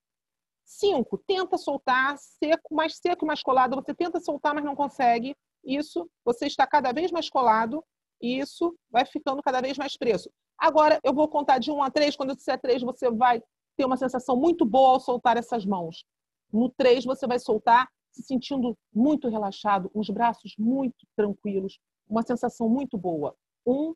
Cinco, 0.80 1.20
tenta 1.20 1.56
soltar, 1.58 2.18
seco, 2.18 2.74
mais 2.74 2.98
seco, 2.98 3.26
mais 3.26 3.44
colado. 3.44 3.76
Você 3.76 3.94
tenta 3.94 4.20
soltar, 4.20 4.56
mas 4.56 4.66
não 4.66 4.76
consegue. 4.76 5.36
Isso, 5.64 6.10
você 6.26 6.48
está 6.48 6.66
cada 6.66 6.92
vez 6.92 7.12
mais 7.12 7.30
colado. 7.30 7.84
E 8.20 8.40
isso 8.40 8.76
vai 8.90 9.06
ficando 9.06 9.42
cada 9.44 9.62
vez 9.62 9.78
mais 9.78 9.96
preso. 9.96 10.32
Agora, 10.58 11.00
eu 11.04 11.14
vou 11.14 11.28
contar 11.28 11.60
de 11.60 11.70
um 11.70 11.84
a 11.84 11.92
três. 11.92 12.16
Quando 12.16 12.30
eu 12.30 12.36
disser 12.36 12.60
três, 12.60 12.82
você 12.82 13.12
vai 13.12 13.42
ter 13.78 13.86
uma 13.86 13.98
sensação 13.98 14.36
muito 14.36 14.66
boa 14.66 14.94
ao 14.94 15.00
soltar 15.00 15.38
essas 15.38 15.66
mãos. 15.66 16.06
No 16.52 16.70
3, 16.70 17.06
você 17.06 17.28
vai 17.28 17.40
soltar 17.40 17.88
se 18.12 18.24
sentindo 18.24 18.78
muito 18.94 19.28
relaxado, 19.28 19.90
os 19.94 20.10
braços 20.10 20.56
muito 20.58 21.08
tranquilos, 21.16 21.80
uma 22.08 22.22
sensação 22.22 22.70
muito 22.70 22.98
boa. 22.98 23.36
Um, 23.66 23.94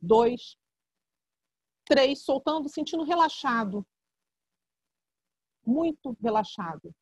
dois, 0.00 0.56
três, 1.86 2.22
soltando, 2.22 2.68
sentindo 2.68 3.02
relaxado. 3.02 3.86
Muito 5.64 6.16
relaxado. 6.20 6.94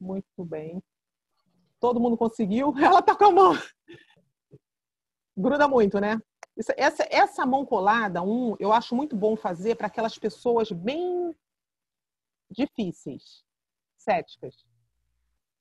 Muito 0.00 0.44
bem. 0.44 0.82
Todo 1.80 2.00
mundo 2.00 2.16
conseguiu? 2.16 2.72
Ela 2.78 3.02
tá 3.02 3.16
com 3.16 3.24
a 3.24 3.30
mão 3.32 3.54
gruda 5.36 5.66
muito, 5.66 6.00
né? 6.00 6.20
Essa, 6.76 7.06
essa 7.10 7.44
mão 7.44 7.66
colada, 7.66 8.22
um, 8.22 8.54
eu 8.60 8.72
acho 8.72 8.94
muito 8.94 9.16
bom 9.16 9.36
fazer 9.36 9.74
para 9.74 9.88
aquelas 9.88 10.16
pessoas 10.16 10.70
bem 10.70 11.34
difíceis, 12.48 13.44
céticas. 13.96 14.64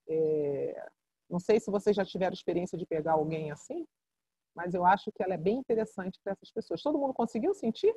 É, 0.08 0.88
não 1.28 1.40
sei 1.40 1.60
se 1.60 1.72
vocês 1.72 1.96
já 1.96 2.06
tiveram 2.06 2.34
experiência 2.34 2.78
de 2.78 2.86
pegar 2.86 3.14
alguém 3.14 3.52
assim, 3.52 3.88
mas 4.56 4.74
eu 4.74 4.86
acho 4.86 5.12
que 5.12 5.24
ela 5.24 5.34
é 5.34 5.38
bem 5.38 5.58
interessante 5.58 6.20
para 6.24 6.34
essas 6.34 6.52
pessoas. 6.52 6.82
Todo 6.82 6.98
mundo 6.98 7.14
conseguiu 7.14 7.54
sentir? 7.54 7.94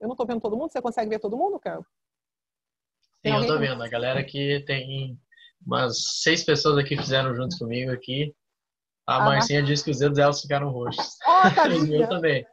Eu 0.00 0.08
não 0.08 0.12
estou 0.12 0.26
vendo 0.26 0.40
todo 0.40 0.56
mundo. 0.56 0.70
Você 0.70 0.80
consegue 0.80 1.10
ver 1.10 1.18
todo 1.18 1.36
mundo, 1.36 1.58
Carol? 1.58 1.84
Sim, 3.24 3.32
eu 3.32 3.40
estou 3.40 3.58
vendo. 3.58 3.82
A 3.82 3.88
galera 3.88 4.20
aqui 4.20 4.62
tem 4.66 5.18
umas 5.66 6.20
seis 6.22 6.44
pessoas 6.44 6.78
aqui 6.78 6.96
fizeram 6.96 7.34
junto 7.34 7.58
comigo 7.58 7.90
aqui. 7.90 8.34
A 9.06 9.16
ah, 9.16 9.24
Marcinha 9.24 9.62
disse 9.62 9.84
que 9.84 9.90
os 9.90 9.98
dedos 9.98 10.16
delas 10.16 10.40
ficaram 10.40 10.70
roxos. 10.70 11.16
Oh, 11.26 11.42
tá 11.54 11.68
eu 11.68 12.08
também. 12.08 12.46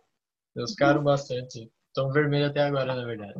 Eles 0.56 0.72
ficaram 0.72 1.04
bastante. 1.04 1.72
Estão 1.88 2.12
vermelhos 2.12 2.50
até 2.50 2.62
agora, 2.62 2.96
na 2.96 3.06
verdade. 3.06 3.34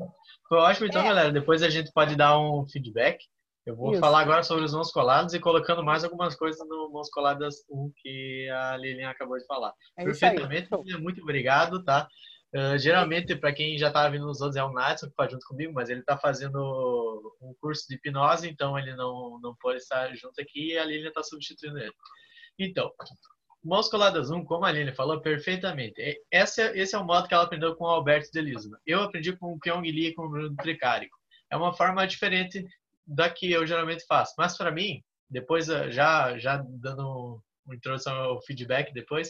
Foi 0.48 0.58
ótimo, 0.58 0.88
então, 0.88 1.02
é. 1.02 1.06
galera. 1.06 1.32
Depois 1.32 1.64
a 1.64 1.70
gente 1.70 1.92
pode 1.94 2.16
dar 2.16 2.38
um 2.40 2.66
feedback. 2.68 3.24
Eu 3.66 3.76
vou 3.76 3.92
Isso. 3.92 4.00
falar 4.00 4.22
agora 4.22 4.44
sobre 4.44 4.66
os 4.66 4.74
mãos 4.74 4.92
colados 4.92 5.34
e 5.34 5.40
colocando 5.40 5.84
mais 5.84 6.04
algumas 6.04 6.36
coisas 6.36 6.68
no 6.68 6.90
mãos 6.92 7.10
coladas 7.10 7.64
1 7.70 7.92
que 7.96 8.50
a 8.50 8.76
Lilian 8.78 9.10
acabou 9.10 9.38
de 9.38 9.46
falar. 9.46 9.74
É 9.98 10.04
Perfeitamente, 10.04 10.68
Lilian, 10.72 11.00
muito 11.00 11.22
obrigado, 11.22 11.84
tá? 11.84 12.08
Uh, 12.54 12.78
geralmente, 12.78 13.36
para 13.36 13.54
quem 13.54 13.78
já 13.78 13.88
estava 13.88 14.10
vindo 14.10 14.26
nos 14.26 14.42
outros, 14.42 14.58
é 14.58 14.64
o 14.64 14.74
Natson 14.74 15.08
que 15.08 15.16
faz 15.16 15.32
junto 15.32 15.46
comigo, 15.46 15.72
mas 15.74 15.90
ele 15.90 16.02
está 16.02 16.18
fazendo 16.18 16.58
um 17.40 17.54
curso 17.62 17.88
de 17.88 17.96
hipnose, 17.96 18.50
então 18.50 18.78
ele 18.78 18.94
não, 18.96 19.40
não 19.42 19.56
pode 19.56 19.78
estar 19.78 20.14
junto 20.16 20.42
aqui 20.42 20.74
e 20.74 20.78
a 20.78 20.84
Lilian 20.84 21.10
está 21.10 21.24
substituindo 21.24 21.78
ele. 21.78 21.94
Então, 22.60 22.92
mãos 23.64 23.88
coladas 23.90 24.32
1, 24.32 24.44
como 24.44 24.66
a 24.66 24.70
Aline 24.70 24.92
falou 24.92 25.22
perfeitamente, 25.22 26.02
esse 26.30 26.62
é, 26.62 26.78
esse 26.78 26.96
é 26.96 26.98
o 26.98 27.06
modo 27.06 27.28
que 27.28 27.34
ela 27.34 27.44
aprendeu 27.44 27.76
com 27.76 27.86
o 27.86 27.90
Alberto 27.90 28.30
de 28.32 28.42
Lisma. 28.42 28.78
Eu 28.86 29.04
aprendi 29.04 29.34
com 29.38 29.54
o 29.54 29.60
Pyong 29.60 29.84
Lee 29.84 30.08
e 30.08 30.14
com 30.14 30.26
o 30.26 30.30
Bruno 30.30 30.56
Tricárico. 30.56 31.16
É 31.50 31.56
uma 31.56 31.74
forma 31.74 32.06
diferente 32.08 32.66
da 33.12 33.30
que 33.30 33.52
eu 33.52 33.66
geralmente 33.68 34.06
faço. 34.06 34.34
Mas 34.38 34.58
para 34.58 34.72
mim, 34.72 35.04
depois 35.30 35.70
eh, 35.70 35.92
já 35.92 36.38
já 36.38 36.58
dando 36.58 37.42
uma 37.66 37.76
introdução 37.76 38.16
ao 38.16 38.42
feedback 38.42 38.94
depois, 38.94 39.30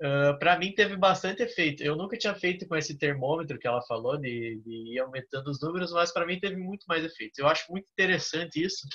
uh, 0.00 0.38
para 0.38 0.58
mim 0.58 0.74
teve 0.74 0.96
bastante 0.96 1.42
efeito. 1.42 1.82
Eu 1.82 1.96
nunca 1.96 2.16
tinha 2.16 2.34
feito 2.34 2.66
com 2.66 2.76
esse 2.76 2.96
termômetro 2.96 3.58
que 3.58 3.66
ela 3.66 3.82
falou 3.82 4.16
de, 4.16 4.60
de 4.64 4.94
ir 4.94 4.98
aumentando 4.98 5.50
os 5.50 5.60
números, 5.60 5.92
mas 5.92 6.12
para 6.12 6.26
mim 6.26 6.40
teve 6.40 6.56
muito 6.56 6.84
mais 6.86 7.04
efeito. 7.04 7.38
Eu 7.38 7.48
acho 7.48 7.70
muito 7.70 7.86
interessante 7.92 8.62
isso, 8.62 8.86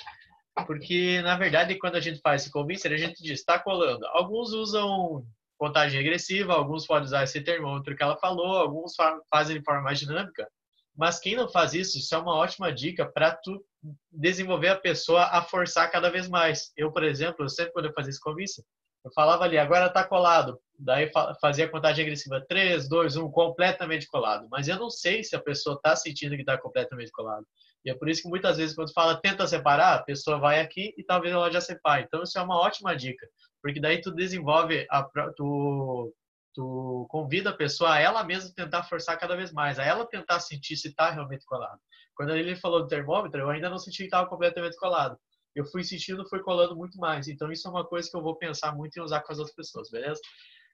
porque, 0.66 1.20
na 1.22 1.36
verdade, 1.36 1.78
quando 1.78 1.96
a 1.96 2.00
gente 2.00 2.20
faz 2.20 2.42
esse 2.42 2.50
convincer, 2.50 2.92
a 2.92 2.96
gente 2.96 3.22
diz, 3.22 3.40
está 3.40 3.58
colando. 3.58 4.04
Alguns 4.08 4.52
usam 4.52 5.24
contagem 5.58 6.02
regressiva, 6.02 6.54
alguns 6.54 6.86
podem 6.86 7.04
usar 7.04 7.22
esse 7.22 7.40
termômetro 7.40 7.94
que 7.96 8.02
ela 8.02 8.16
falou, 8.16 8.56
alguns 8.56 8.94
fazem 9.30 9.58
de 9.58 9.64
forma 9.64 9.82
mais 9.82 10.00
dinâmica. 10.00 10.48
Mas 10.96 11.18
quem 11.18 11.34
não 11.34 11.48
faz 11.48 11.74
isso, 11.74 11.98
isso 11.98 12.14
é 12.14 12.18
uma 12.18 12.34
ótima 12.34 12.72
dica 12.72 13.06
para 13.06 13.34
tu 13.34 13.64
desenvolver 14.10 14.68
a 14.68 14.78
pessoa 14.78 15.24
a 15.24 15.42
forçar 15.42 15.90
cada 15.90 16.10
vez 16.10 16.28
mais. 16.28 16.70
Eu, 16.76 16.92
por 16.92 17.02
exemplo, 17.02 17.44
eu 17.44 17.48
sempre 17.48 17.72
quando 17.72 17.86
eu 17.86 17.92
fazia 17.92 18.10
esse 18.10 18.20
convincer, 18.20 18.62
eu 19.04 19.10
falava 19.12 19.44
ali, 19.44 19.58
agora 19.58 19.86
está 19.86 20.04
colado. 20.04 20.60
Daí 20.78 21.10
fazia 21.40 21.64
a 21.64 21.68
contagem 21.68 22.04
regressiva 22.04 22.44
3, 22.48 22.88
2, 22.88 23.16
1, 23.16 23.30
completamente 23.30 24.06
colado. 24.06 24.46
Mas 24.50 24.68
eu 24.68 24.78
não 24.78 24.90
sei 24.90 25.24
se 25.24 25.34
a 25.34 25.40
pessoa 25.40 25.76
está 25.76 25.96
sentindo 25.96 26.34
que 26.36 26.42
está 26.42 26.58
completamente 26.58 27.10
colado. 27.10 27.46
E 27.84 27.90
é 27.90 27.94
por 27.94 28.08
isso 28.08 28.22
que 28.22 28.28
muitas 28.28 28.58
vezes 28.58 28.76
quando 28.76 28.92
fala 28.92 29.20
tenta 29.20 29.46
separar, 29.46 29.94
a 29.94 30.02
pessoa 30.02 30.38
vai 30.38 30.60
aqui 30.60 30.94
e 30.96 31.02
talvez 31.02 31.32
ela 31.32 31.50
já 31.50 31.60
separe. 31.60 32.04
Então 32.04 32.22
isso 32.22 32.38
é 32.38 32.42
uma 32.42 32.56
ótima 32.56 32.94
dica, 32.94 33.26
porque 33.60 33.80
daí 33.80 34.00
tu 34.00 34.12
desenvolve, 34.12 34.86
a, 34.88 35.02
tu, 35.36 36.14
tu 36.54 37.06
convida 37.08 37.50
a 37.50 37.56
pessoa 37.56 37.94
a 37.94 38.00
ela 38.00 38.24
mesma 38.24 38.52
tentar 38.54 38.84
forçar 38.84 39.18
cada 39.18 39.36
vez 39.36 39.52
mais, 39.52 39.78
a 39.78 39.84
ela 39.84 40.06
tentar 40.06 40.40
sentir 40.40 40.76
se 40.76 40.88
está 40.88 41.10
realmente 41.10 41.44
colado. 41.44 41.80
Quando 42.14 42.34
ele 42.36 42.56
falou 42.56 42.82
do 42.82 42.88
termômetro, 42.88 43.40
eu 43.40 43.50
ainda 43.50 43.70
não 43.70 43.78
senti 43.78 43.98
que 43.98 44.04
estava 44.04 44.28
completamente 44.28 44.76
colado. 44.76 45.18
Eu 45.54 45.64
fui 45.66 45.84
sentindo, 45.84 46.28
foi 46.28 46.40
colando 46.42 46.76
muito 46.76 46.98
mais. 46.98 47.28
Então 47.28 47.50
isso 47.50 47.66
é 47.68 47.70
uma 47.70 47.86
coisa 47.86 48.08
que 48.08 48.16
eu 48.16 48.22
vou 48.22 48.36
pensar 48.36 48.74
muito 48.74 48.96
em 48.96 49.02
usar 49.02 49.20
com 49.20 49.32
as 49.32 49.38
outras 49.38 49.54
pessoas, 49.54 49.90
beleza? 49.90 50.20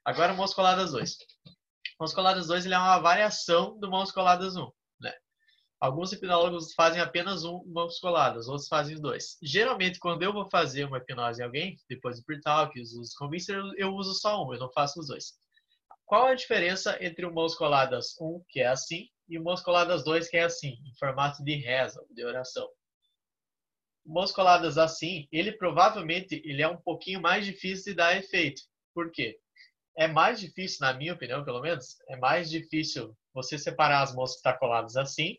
Agora 0.05 0.35
mãos 0.35 0.55
coladas 0.55 0.93
2. 0.93 1.17
Mãos 2.01 2.15
coladas 2.15 2.47
2 2.47 2.65
ele 2.65 2.75
é 2.75 2.79
uma 2.79 2.99
variação 2.99 3.79
do 3.79 3.91
mãos 3.91 4.13
coladas 4.13 4.57
1. 4.57 4.63
Um, 4.63 4.71
né? 5.01 5.13
Alguns 5.81 6.13
hipnólogos 6.13 6.75
fazem 6.75 7.01
apenas 7.01 7.45
um, 7.45 7.59
uma 7.59 7.85
musculada, 7.85 8.39
os 8.39 8.49
outros 8.49 8.69
fazem 8.69 9.01
dois. 9.01 9.37
Geralmente, 9.43 10.01
quando 10.01 10.23
eu 10.23 10.33
vou 10.33 10.49
fazer 10.51 10.85
uma 10.85 10.99
hipnose 10.99 11.41
em 11.41 11.45
alguém, 11.45 11.77
depois 11.89 12.19
do 12.19 12.25
pre-talk, 12.25 12.81
os 12.81 13.15
convincer, 13.15 13.57
eu 13.77 13.95
uso 13.95 14.13
só 14.15 14.45
um, 14.45 14.53
eu 14.53 14.59
não 14.59 14.73
faço 14.73 14.99
os 14.99 15.07
dois. 15.07 15.35
Qual 16.09 16.25
a 16.25 16.35
diferença 16.35 16.97
entre 17.05 17.27
o 17.27 17.35
mãos 17.35 17.55
coladas 17.55 18.19
1, 18.19 18.43
que 18.49 18.61
é 18.61 18.67
assim, 18.67 19.11
e 19.29 19.39
o 19.39 19.45
mãos 19.45 19.61
coladas 19.61 20.03
2, 20.03 20.27
que 20.27 20.39
é 20.39 20.45
assim, 20.45 20.79
em 20.87 20.95
formato 20.99 21.45
de 21.45 21.55
reza, 21.57 22.03
de 22.11 22.25
oração? 22.25 22.67
Mãos 24.07 24.33
coladas 24.33 24.79
assim, 24.79 25.29
ele 25.31 25.53
provavelmente 25.53 26.41
ele 26.47 26.63
é 26.63 26.67
um 26.67 26.79
pouquinho 26.79 27.21
mais 27.21 27.45
difícil 27.45 27.93
de 27.93 27.97
dar 27.99 28.17
efeito. 28.17 28.63
Por 28.95 29.13
quê? 29.13 29.39
É 29.99 30.09
mais 30.09 30.41
difícil, 30.41 30.79
na 30.81 30.95
minha 30.95 31.13
opinião, 31.13 31.45
pelo 31.45 31.61
menos, 31.61 31.99
é 32.09 32.17
mais 32.17 32.49
difícil 32.49 33.15
você 33.35 33.59
separar 33.59 34.01
as 34.01 34.15
mãos 34.15 34.31
que 34.31 34.37
estão 34.37 34.57
coladas 34.57 34.97
assim 34.97 35.37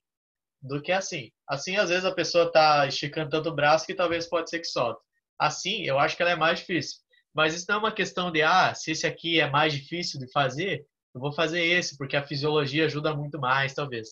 do 0.61 0.79
que 0.79 0.91
assim. 0.91 1.31
Assim, 1.47 1.77
às 1.77 1.89
vezes 1.89 2.05
a 2.05 2.13
pessoa 2.13 2.45
está 2.45 2.85
esticando 2.85 3.31
tanto 3.31 3.49
o 3.49 3.55
braço 3.55 3.87
que 3.87 3.95
talvez 3.95 4.27
pode 4.27 4.51
ser 4.51 4.59
que 4.59 4.67
solte. 4.67 5.01
Assim, 5.39 5.81
eu 5.81 5.97
acho 5.97 6.15
que 6.15 6.21
ela 6.21 6.33
é 6.33 6.35
mais 6.35 6.59
difícil. 6.59 6.99
Mas 7.39 7.53
isso 7.53 7.67
não 7.69 7.75
é 7.75 7.79
uma 7.79 7.91
questão 7.93 8.29
de, 8.29 8.41
ah, 8.41 8.75
se 8.75 8.91
esse 8.91 9.07
aqui 9.07 9.39
é 9.39 9.49
mais 9.49 9.71
difícil 9.71 10.19
de 10.19 10.29
fazer, 10.29 10.85
eu 11.15 11.21
vou 11.21 11.31
fazer 11.31 11.63
esse, 11.63 11.97
porque 11.97 12.17
a 12.17 12.27
fisiologia 12.27 12.83
ajuda 12.83 13.15
muito 13.15 13.39
mais, 13.39 13.73
talvez. 13.73 14.09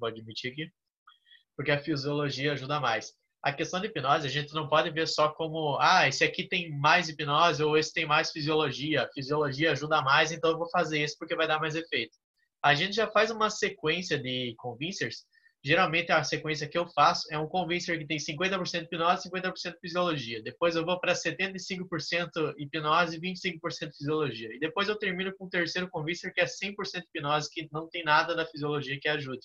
Vou 0.00 0.08
admitir 0.08 0.52
aqui. 0.52 0.70
Porque 1.54 1.70
a 1.70 1.78
fisiologia 1.78 2.54
ajuda 2.54 2.80
mais. 2.80 3.12
A 3.42 3.52
questão 3.52 3.78
de 3.78 3.88
hipnose, 3.88 4.26
a 4.26 4.30
gente 4.30 4.54
não 4.54 4.70
pode 4.70 4.90
ver 4.90 5.06
só 5.06 5.28
como, 5.28 5.76
ah, 5.78 6.08
esse 6.08 6.24
aqui 6.24 6.48
tem 6.48 6.70
mais 6.78 7.10
hipnose 7.10 7.62
ou 7.62 7.76
esse 7.76 7.92
tem 7.92 8.06
mais 8.06 8.30
fisiologia. 8.30 9.02
A 9.02 9.12
fisiologia 9.12 9.72
ajuda 9.72 10.00
mais, 10.00 10.32
então 10.32 10.52
eu 10.52 10.56
vou 10.56 10.70
fazer 10.70 11.00
esse 11.00 11.18
porque 11.18 11.36
vai 11.36 11.46
dar 11.46 11.60
mais 11.60 11.74
efeito. 11.74 12.16
A 12.64 12.74
gente 12.74 12.96
já 12.96 13.06
faz 13.06 13.30
uma 13.30 13.50
sequência 13.50 14.18
de 14.18 14.54
convincers 14.56 15.26
Geralmente 15.66 16.12
a 16.12 16.22
sequência 16.22 16.68
que 16.68 16.78
eu 16.78 16.86
faço 16.86 17.26
é 17.28 17.36
um 17.36 17.48
convincer 17.48 17.98
que 17.98 18.06
tem 18.06 18.18
50% 18.18 18.84
hipnose 18.84 19.26
e 19.26 19.30
50% 19.32 19.74
fisiologia. 19.80 20.40
Depois 20.40 20.76
eu 20.76 20.86
vou 20.86 21.00
para 21.00 21.12
75% 21.12 22.54
hipnose 22.56 23.16
e 23.16 23.20
25% 23.20 23.90
fisiologia. 23.98 24.48
E 24.54 24.60
depois 24.60 24.88
eu 24.88 24.94
termino 24.96 25.34
com 25.36 25.46
o 25.46 25.50
terceiro 25.50 25.90
convincer 25.90 26.32
que 26.32 26.40
é 26.40 26.44
100% 26.44 26.72
hipnose, 27.12 27.50
que 27.50 27.68
não 27.72 27.88
tem 27.88 28.04
nada 28.04 28.36
da 28.36 28.46
fisiologia 28.46 28.96
que 29.00 29.08
ajude. 29.08 29.44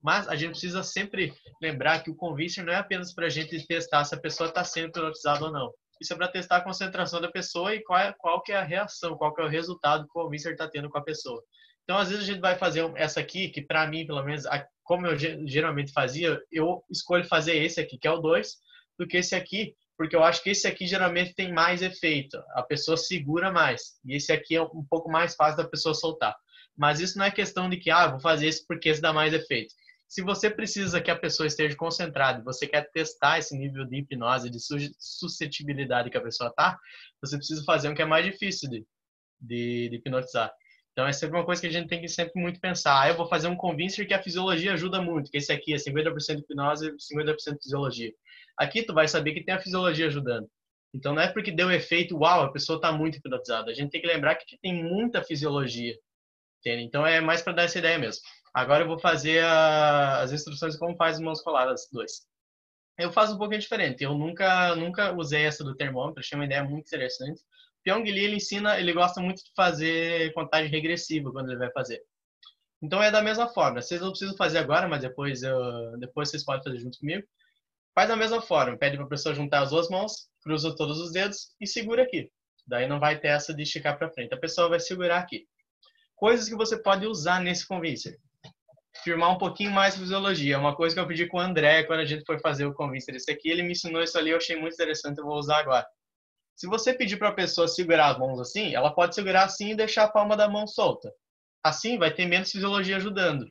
Mas 0.00 0.28
a 0.28 0.36
gente 0.36 0.50
precisa 0.50 0.84
sempre 0.84 1.34
lembrar 1.60 2.04
que 2.04 2.10
o 2.12 2.14
convincer 2.14 2.64
não 2.64 2.72
é 2.72 2.76
apenas 2.76 3.12
para 3.12 3.26
a 3.26 3.28
gente 3.28 3.66
testar 3.66 4.04
se 4.04 4.14
a 4.14 4.20
pessoa 4.20 4.48
está 4.48 4.62
sendo 4.62 4.90
hipnotizada 4.90 5.44
ou 5.44 5.50
não. 5.50 5.72
Isso 6.00 6.12
é 6.12 6.16
para 6.16 6.28
testar 6.28 6.58
a 6.58 6.64
concentração 6.64 7.20
da 7.20 7.32
pessoa 7.32 7.74
e 7.74 7.82
qual, 7.82 7.98
é, 7.98 8.14
qual 8.16 8.40
que 8.44 8.52
é 8.52 8.56
a 8.58 8.62
reação, 8.62 9.16
qual 9.16 9.34
que 9.34 9.42
é 9.42 9.44
o 9.44 9.48
resultado 9.48 10.04
que 10.04 10.10
o 10.10 10.22
convincer 10.22 10.52
está 10.52 10.68
tendo 10.68 10.88
com 10.88 10.98
a 10.98 11.02
pessoa. 11.02 11.42
Então, 11.88 11.96
às 11.96 12.10
vezes 12.10 12.24
a 12.24 12.26
gente 12.26 12.40
vai 12.40 12.54
fazer 12.54 12.92
essa 12.96 13.18
aqui, 13.18 13.48
que 13.48 13.62
para 13.62 13.86
mim, 13.86 14.06
pelo 14.06 14.22
menos, 14.22 14.44
como 14.84 15.06
eu 15.06 15.16
geralmente 15.48 15.90
fazia, 15.90 16.38
eu 16.52 16.84
escolho 16.90 17.24
fazer 17.24 17.56
esse 17.56 17.80
aqui, 17.80 17.96
que 17.96 18.06
é 18.06 18.10
o 18.10 18.18
2, 18.18 18.56
do 18.98 19.06
que 19.06 19.16
esse 19.16 19.34
aqui, 19.34 19.74
porque 19.96 20.14
eu 20.14 20.22
acho 20.22 20.42
que 20.42 20.50
esse 20.50 20.68
aqui 20.68 20.86
geralmente 20.86 21.34
tem 21.34 21.50
mais 21.50 21.80
efeito, 21.80 22.36
a 22.50 22.62
pessoa 22.62 22.94
segura 22.98 23.50
mais, 23.50 23.98
e 24.04 24.14
esse 24.14 24.30
aqui 24.30 24.54
é 24.54 24.60
um 24.60 24.84
pouco 24.84 25.10
mais 25.10 25.34
fácil 25.34 25.56
da 25.56 25.66
pessoa 25.66 25.94
soltar. 25.94 26.36
Mas 26.76 27.00
isso 27.00 27.16
não 27.16 27.24
é 27.24 27.30
questão 27.30 27.70
de 27.70 27.78
que, 27.78 27.90
ah, 27.90 28.08
vou 28.08 28.20
fazer 28.20 28.48
esse 28.48 28.66
porque 28.66 28.90
esse 28.90 29.00
dá 29.00 29.10
mais 29.10 29.32
efeito. 29.32 29.72
Se 30.06 30.20
você 30.20 30.50
precisa 30.50 31.00
que 31.00 31.10
a 31.10 31.18
pessoa 31.18 31.46
esteja 31.46 31.74
concentrada, 31.74 32.44
você 32.44 32.66
quer 32.66 32.90
testar 32.92 33.38
esse 33.38 33.56
nível 33.56 33.86
de 33.86 33.96
hipnose, 33.96 34.50
de 34.50 34.58
suscetibilidade 34.98 36.10
que 36.10 36.18
a 36.18 36.22
pessoa 36.22 36.52
tá, 36.54 36.78
você 37.22 37.38
precisa 37.38 37.64
fazer 37.64 37.88
um 37.88 37.94
que 37.94 38.02
é 38.02 38.06
mais 38.06 38.26
difícil 38.26 38.68
de, 38.68 38.86
de, 39.40 39.88
de 39.88 39.96
hipnotizar. 39.96 40.52
Então, 40.98 41.06
é 41.06 41.12
sempre 41.12 41.36
uma 41.36 41.44
coisa 41.44 41.60
que 41.60 41.68
a 41.68 41.70
gente 41.70 41.86
tem 41.86 42.00
que 42.00 42.08
sempre 42.08 42.42
muito 42.42 42.58
pensar. 42.58 43.00
Ah, 43.00 43.08
eu 43.08 43.16
vou 43.16 43.28
fazer 43.28 43.46
um 43.46 43.54
convincer 43.54 44.04
que 44.04 44.12
a 44.12 44.20
fisiologia 44.20 44.72
ajuda 44.72 45.00
muito, 45.00 45.30
que 45.30 45.36
esse 45.36 45.52
aqui 45.52 45.72
é 45.72 45.76
50% 45.76 46.40
hipnose 46.40 46.88
e 46.88 47.14
50% 47.14 47.62
fisiologia. 47.62 48.12
Aqui 48.56 48.82
tu 48.82 48.92
vai 48.92 49.06
saber 49.06 49.32
que 49.32 49.44
tem 49.44 49.54
a 49.54 49.60
fisiologia 49.60 50.08
ajudando. 50.08 50.50
Então, 50.92 51.14
não 51.14 51.22
é 51.22 51.28
porque 51.32 51.52
deu 51.52 51.70
efeito, 51.70 52.18
uau, 52.18 52.42
a 52.42 52.50
pessoa 52.50 52.78
está 52.78 52.90
muito 52.90 53.16
hipnotizada. 53.16 53.70
A 53.70 53.74
gente 53.74 53.92
tem 53.92 54.00
que 54.00 54.08
lembrar 54.08 54.34
que 54.34 54.58
tem 54.58 54.74
muita 54.74 55.22
fisiologia. 55.22 55.96
Entende? 56.58 56.82
Então, 56.82 57.06
é 57.06 57.20
mais 57.20 57.42
para 57.42 57.52
dar 57.52 57.62
essa 57.62 57.78
ideia 57.78 57.96
mesmo. 57.96 58.20
Agora 58.52 58.82
eu 58.82 58.88
vou 58.88 58.98
fazer 58.98 59.44
a, 59.44 60.18
as 60.22 60.32
instruções 60.32 60.74
como 60.74 60.96
faz 60.96 61.14
as 61.14 61.22
mãos 61.22 61.40
coladas, 61.42 61.88
dois. 61.92 62.26
Eu 62.98 63.12
faço 63.12 63.36
um 63.36 63.38
pouquinho 63.38 63.60
diferente. 63.60 64.02
Eu 64.02 64.14
nunca, 64.18 64.74
nunca 64.74 65.12
usei 65.12 65.44
essa 65.44 65.62
do 65.62 65.76
termômetro, 65.76 66.18
achei 66.18 66.36
uma 66.36 66.44
ideia 66.44 66.64
muito 66.64 66.88
interessante. 66.88 67.40
Pyong 67.88 68.04
Lee, 68.04 68.24
ele 68.24 68.36
ensina, 68.36 68.78
ele 68.78 68.92
gosta 68.92 69.18
muito 69.18 69.42
de 69.42 69.50
fazer 69.56 70.30
contagem 70.34 70.70
regressiva 70.70 71.32
quando 71.32 71.48
ele 71.48 71.58
vai 71.58 71.72
fazer. 71.72 72.02
Então 72.82 73.02
é 73.02 73.10
da 73.10 73.22
mesma 73.22 73.48
forma. 73.48 73.80
Vocês 73.80 73.98
não 74.02 74.10
precisam 74.10 74.36
fazer 74.36 74.58
agora, 74.58 74.86
mas 74.86 75.00
depois, 75.00 75.42
eu, 75.42 75.98
depois 75.98 76.28
vocês 76.28 76.44
podem 76.44 76.62
fazer 76.62 76.78
junto 76.80 76.98
comigo. 76.98 77.26
Faz 77.94 78.06
da 78.06 78.14
mesma 78.14 78.42
forma. 78.42 78.76
Pede 78.76 78.98
para 78.98 79.06
a 79.06 79.08
pessoa 79.08 79.34
juntar 79.34 79.62
as 79.62 79.70
duas 79.70 79.88
mãos, 79.88 80.28
cruza 80.42 80.76
todos 80.76 81.00
os 81.00 81.12
dedos 81.12 81.54
e 81.58 81.66
segura 81.66 82.02
aqui. 82.02 82.30
Daí 82.66 82.86
não 82.86 83.00
vai 83.00 83.18
ter 83.18 83.28
essa 83.28 83.54
de 83.54 83.62
esticar 83.62 83.96
para 83.96 84.10
frente. 84.10 84.34
A 84.34 84.38
pessoa 84.38 84.68
vai 84.68 84.80
segurar 84.80 85.20
aqui. 85.20 85.46
Coisas 86.14 86.46
que 86.46 86.54
você 86.54 86.76
pode 86.76 87.06
usar 87.06 87.40
nesse 87.40 87.66
convincer. 87.66 88.18
Firmar 89.02 89.32
um 89.32 89.38
pouquinho 89.38 89.70
mais 89.70 89.94
a 89.94 89.98
fisiologia. 89.98 90.58
Uma 90.58 90.76
coisa 90.76 90.94
que 90.94 91.00
eu 91.00 91.06
pedi 91.06 91.26
com 91.26 91.38
o 91.38 91.40
André 91.40 91.84
quando 91.84 92.00
a 92.00 92.04
gente 92.04 92.26
foi 92.26 92.38
fazer 92.38 92.66
o 92.66 92.74
convincer. 92.74 93.14
Esse 93.14 93.30
aqui, 93.30 93.48
ele 93.48 93.62
me 93.62 93.72
ensinou 93.72 94.02
isso 94.02 94.18
ali, 94.18 94.30
eu 94.30 94.36
achei 94.36 94.56
muito 94.56 94.74
interessante, 94.74 95.18
eu 95.18 95.24
vou 95.24 95.38
usar 95.38 95.60
agora. 95.60 95.86
Se 96.58 96.66
você 96.66 96.92
pedir 96.92 97.18
para 97.18 97.28
a 97.28 97.34
pessoa 97.34 97.68
segurar 97.68 98.08
as 98.08 98.18
mãos 98.18 98.40
assim, 98.40 98.74
ela 98.74 98.92
pode 98.92 99.14
segurar 99.14 99.44
assim 99.44 99.70
e 99.70 99.76
deixar 99.76 100.02
a 100.02 100.10
palma 100.10 100.36
da 100.36 100.48
mão 100.48 100.66
solta. 100.66 101.14
Assim 101.62 101.96
vai 101.96 102.12
ter 102.12 102.26
menos 102.26 102.50
fisiologia 102.50 102.96
ajudando, 102.96 103.48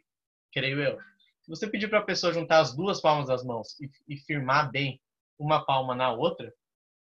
creio 0.52 0.82
eu. 0.82 1.00
Se 1.42 1.50
você 1.50 1.70
pedir 1.70 1.88
para 1.90 2.00
a 2.00 2.04
pessoa 2.04 2.34
juntar 2.34 2.60
as 2.60 2.76
duas 2.76 3.00
palmas 3.00 3.30
das 3.30 3.46
mãos 3.46 3.80
e, 3.80 3.90
e 4.10 4.18
firmar 4.18 4.70
bem 4.70 5.02
uma 5.40 5.66
palma 5.66 5.96
na 5.96 6.12
outra, 6.12 6.54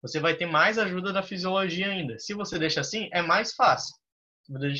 você 0.01 0.19
vai 0.19 0.35
ter 0.35 0.45
mais 0.45 0.77
ajuda 0.77 1.13
da 1.13 1.23
fisiologia 1.23 1.87
ainda. 1.87 2.19
Se 2.19 2.33
você 2.33 2.59
deixa 2.59 2.81
assim, 2.81 3.07
é 3.13 3.21
mais 3.21 3.53
fácil. 3.53 3.95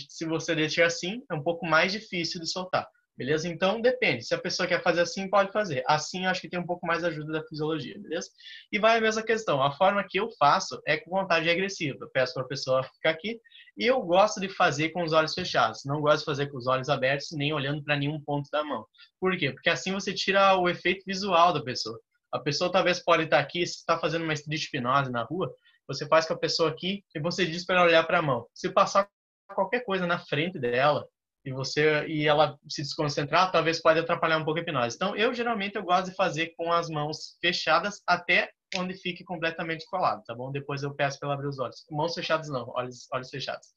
Se 0.09 0.25
você 0.25 0.53
deixar 0.53 0.87
assim, 0.87 1.23
é 1.31 1.33
um 1.33 1.41
pouco 1.41 1.65
mais 1.65 1.93
difícil 1.93 2.41
de 2.41 2.47
soltar. 2.47 2.85
Beleza? 3.15 3.47
Então, 3.47 3.79
depende. 3.79 4.23
Se 4.23 4.33
a 4.33 4.39
pessoa 4.39 4.67
quer 4.67 4.81
fazer 4.81 5.01
assim, 5.01 5.29
pode 5.29 5.51
fazer. 5.51 5.83
Assim, 5.87 6.25
eu 6.25 6.31
acho 6.31 6.41
que 6.41 6.49
tem 6.49 6.59
um 6.59 6.65
pouco 6.65 6.85
mais 6.85 7.03
ajuda 7.03 7.31
da 7.31 7.43
fisiologia, 7.43 7.99
beleza? 7.99 8.29
E 8.71 8.79
vai 8.79 8.97
a 8.97 9.01
mesma 9.01 9.21
questão. 9.21 9.61
A 9.61 9.71
forma 9.71 10.03
que 10.07 10.19
eu 10.19 10.29
faço 10.31 10.81
é 10.87 10.97
com 10.97 11.11
vontade 11.11 11.47
agressiva. 11.49 11.97
Eu 12.01 12.09
peço 12.09 12.33
para 12.33 12.43
a 12.43 12.47
pessoa 12.47 12.83
ficar 12.83 13.11
aqui 13.11 13.39
e 13.77 13.85
eu 13.85 14.01
gosto 14.01 14.39
de 14.39 14.49
fazer 14.49 14.89
com 14.89 15.03
os 15.03 15.13
olhos 15.13 15.33
fechados. 15.35 15.81
Não 15.85 16.01
gosto 16.01 16.19
de 16.19 16.25
fazer 16.25 16.47
com 16.47 16.57
os 16.57 16.65
olhos 16.65 16.89
abertos, 16.89 17.27
nem 17.33 17.53
olhando 17.53 17.83
para 17.83 17.95
nenhum 17.95 18.19
ponto 18.19 18.49
da 18.51 18.63
mão. 18.63 18.85
Por 19.19 19.37
quê? 19.37 19.51
Porque 19.51 19.69
assim 19.69 19.91
você 19.91 20.11
tira 20.11 20.57
o 20.57 20.67
efeito 20.67 21.03
visual 21.05 21.53
da 21.53 21.63
pessoa. 21.63 21.99
A 22.31 22.39
pessoa 22.39 22.71
talvez 22.71 22.99
pode 22.99 23.23
estar 23.25 23.37
aqui, 23.37 23.65
se 23.65 23.77
está 23.77 23.99
fazendo 23.99 24.23
uma 24.23 24.33
street 24.33 24.65
hipnose 24.65 25.11
na 25.11 25.21
rua, 25.21 25.53
você 25.87 26.07
faz 26.07 26.25
com 26.25 26.33
a 26.33 26.39
pessoa 26.39 26.69
aqui 26.69 27.03
e 27.13 27.19
você 27.19 27.45
diz 27.45 27.63
para 27.63 27.75
ela 27.75 27.85
olhar 27.85 28.03
para 28.05 28.17
a 28.17 28.21
mão. 28.23 28.47
Se 28.55 28.69
passar 28.71 29.07
qualquer 29.53 29.81
coisa 29.81 30.07
na 30.07 30.17
frente 30.17 30.57
dela, 30.57 31.07
e 31.45 31.51
você 31.51 32.05
e 32.07 32.27
ela 32.27 32.57
se 32.69 32.81
desconcentrar, 32.81 33.51
talvez 33.51 33.81
pode 33.81 33.99
atrapalhar 33.99 34.37
um 34.37 34.45
pouco 34.45 34.59
a 34.59 34.63
hipnose. 34.63 34.95
Então, 34.95 35.15
eu 35.15 35.33
geralmente 35.33 35.75
eu 35.75 35.83
gosto 35.83 36.09
de 36.09 36.15
fazer 36.15 36.53
com 36.55 36.71
as 36.71 36.89
mãos 36.89 37.37
fechadas 37.41 38.01
até 38.07 38.49
onde 38.75 38.93
fique 38.95 39.23
completamente 39.23 39.85
colado, 39.85 40.23
tá 40.23 40.33
bom? 40.33 40.51
Depois 40.51 40.83
eu 40.83 40.95
peço 40.95 41.19
para 41.19 41.27
ela 41.27 41.35
abrir 41.35 41.47
os 41.47 41.59
olhos. 41.59 41.85
Mãos 41.91 42.13
fechadas 42.13 42.49
não, 42.49 42.69
olhos, 42.69 43.07
olhos 43.11 43.29
fechados. 43.29 43.67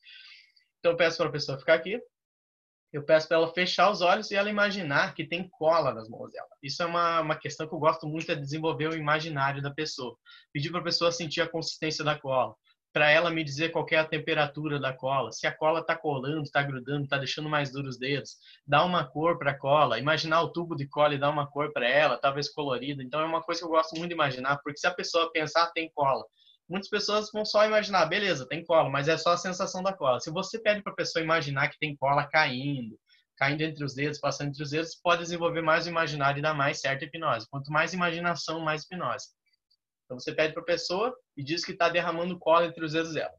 Então, 0.78 0.92
eu 0.92 0.96
peço 0.96 1.18
para 1.18 1.28
a 1.28 1.32
pessoa 1.32 1.58
ficar 1.58 1.74
aqui. 1.74 2.00
Eu 2.92 3.04
peço 3.04 3.26
para 3.26 3.36
ela 3.36 3.52
fechar 3.52 3.90
os 3.90 4.00
olhos 4.00 4.30
e 4.30 4.36
ela 4.36 4.48
imaginar 4.48 5.12
que 5.14 5.26
tem 5.26 5.48
cola 5.48 5.92
nas 5.92 6.08
mãos 6.08 6.30
dela. 6.30 6.48
Isso 6.62 6.82
é 6.82 6.86
uma, 6.86 7.20
uma 7.20 7.36
questão 7.36 7.68
que 7.68 7.74
eu 7.74 7.78
gosto 7.78 8.06
muito 8.06 8.26
de 8.26 8.40
desenvolver 8.40 8.88
o 8.88 8.96
imaginário 8.96 9.60
da 9.60 9.70
pessoa. 9.70 10.16
Pedir 10.52 10.70
para 10.70 10.80
a 10.80 10.84
pessoa 10.84 11.12
sentir 11.12 11.42
a 11.42 11.48
consistência 11.48 12.04
da 12.04 12.18
cola 12.18 12.54
para 12.96 13.10
ela 13.10 13.30
me 13.30 13.44
dizer 13.44 13.72
qual 13.72 13.84
é 13.90 13.96
a 13.96 14.06
temperatura 14.06 14.80
da 14.80 14.90
cola, 14.90 15.30
se 15.30 15.46
a 15.46 15.54
cola 15.54 15.80
está 15.80 15.94
colando, 15.94 16.44
está 16.44 16.62
grudando, 16.62 17.04
está 17.04 17.18
deixando 17.18 17.46
mais 17.46 17.70
duros 17.70 17.96
os 17.96 17.98
dedos, 17.98 18.38
dá 18.66 18.82
uma 18.86 19.04
cor 19.04 19.38
para 19.38 19.50
a 19.50 19.58
cola, 19.58 19.98
imaginar 19.98 20.40
o 20.40 20.48
tubo 20.50 20.74
de 20.74 20.88
cola 20.88 21.14
e 21.14 21.18
dar 21.18 21.28
uma 21.28 21.46
cor 21.46 21.70
para 21.74 21.86
ela, 21.86 22.16
talvez 22.16 22.48
colorida. 22.48 23.02
Então 23.02 23.20
é 23.20 23.26
uma 23.26 23.42
coisa 23.42 23.60
que 23.60 23.66
eu 23.66 23.70
gosto 23.70 23.94
muito 23.96 24.08
de 24.08 24.14
imaginar, 24.14 24.60
porque 24.64 24.78
se 24.78 24.86
a 24.86 24.94
pessoa 24.94 25.30
pensar 25.30 25.70
tem 25.72 25.90
cola, 25.94 26.24
muitas 26.66 26.88
pessoas 26.88 27.30
vão 27.30 27.44
só 27.44 27.66
imaginar, 27.66 28.06
beleza, 28.06 28.48
tem 28.48 28.64
cola, 28.64 28.88
mas 28.88 29.08
é 29.08 29.18
só 29.18 29.32
a 29.32 29.36
sensação 29.36 29.82
da 29.82 29.92
cola. 29.92 30.18
Se 30.18 30.30
você 30.30 30.58
pede 30.58 30.82
para 30.82 30.94
a 30.94 30.96
pessoa 30.96 31.22
imaginar 31.22 31.68
que 31.68 31.78
tem 31.78 31.94
cola 31.94 32.26
caindo, 32.26 32.98
caindo 33.36 33.60
entre 33.60 33.84
os 33.84 33.94
dedos, 33.94 34.18
passando 34.18 34.48
entre 34.48 34.62
os 34.62 34.70
dedos, 34.70 34.94
pode 34.94 35.20
desenvolver 35.20 35.60
mais 35.60 35.84
o 35.84 35.90
imaginário 35.90 36.38
e 36.38 36.42
dar 36.42 36.54
mais 36.54 36.80
certa 36.80 37.04
hipnose. 37.04 37.46
Quanto 37.50 37.70
mais 37.70 37.92
imaginação, 37.92 38.60
mais 38.60 38.84
hipnose. 38.84 39.26
Então 40.06 40.18
você 40.18 40.32
pede 40.32 40.54
para 40.54 40.62
a 40.62 40.66
pessoa 40.66 41.14
e 41.36 41.42
diz 41.42 41.64
que 41.64 41.72
está 41.72 41.88
derramando 41.88 42.38
cola 42.38 42.66
entre 42.66 42.84
os 42.84 42.92
dedos 42.92 43.14
dela. 43.14 43.34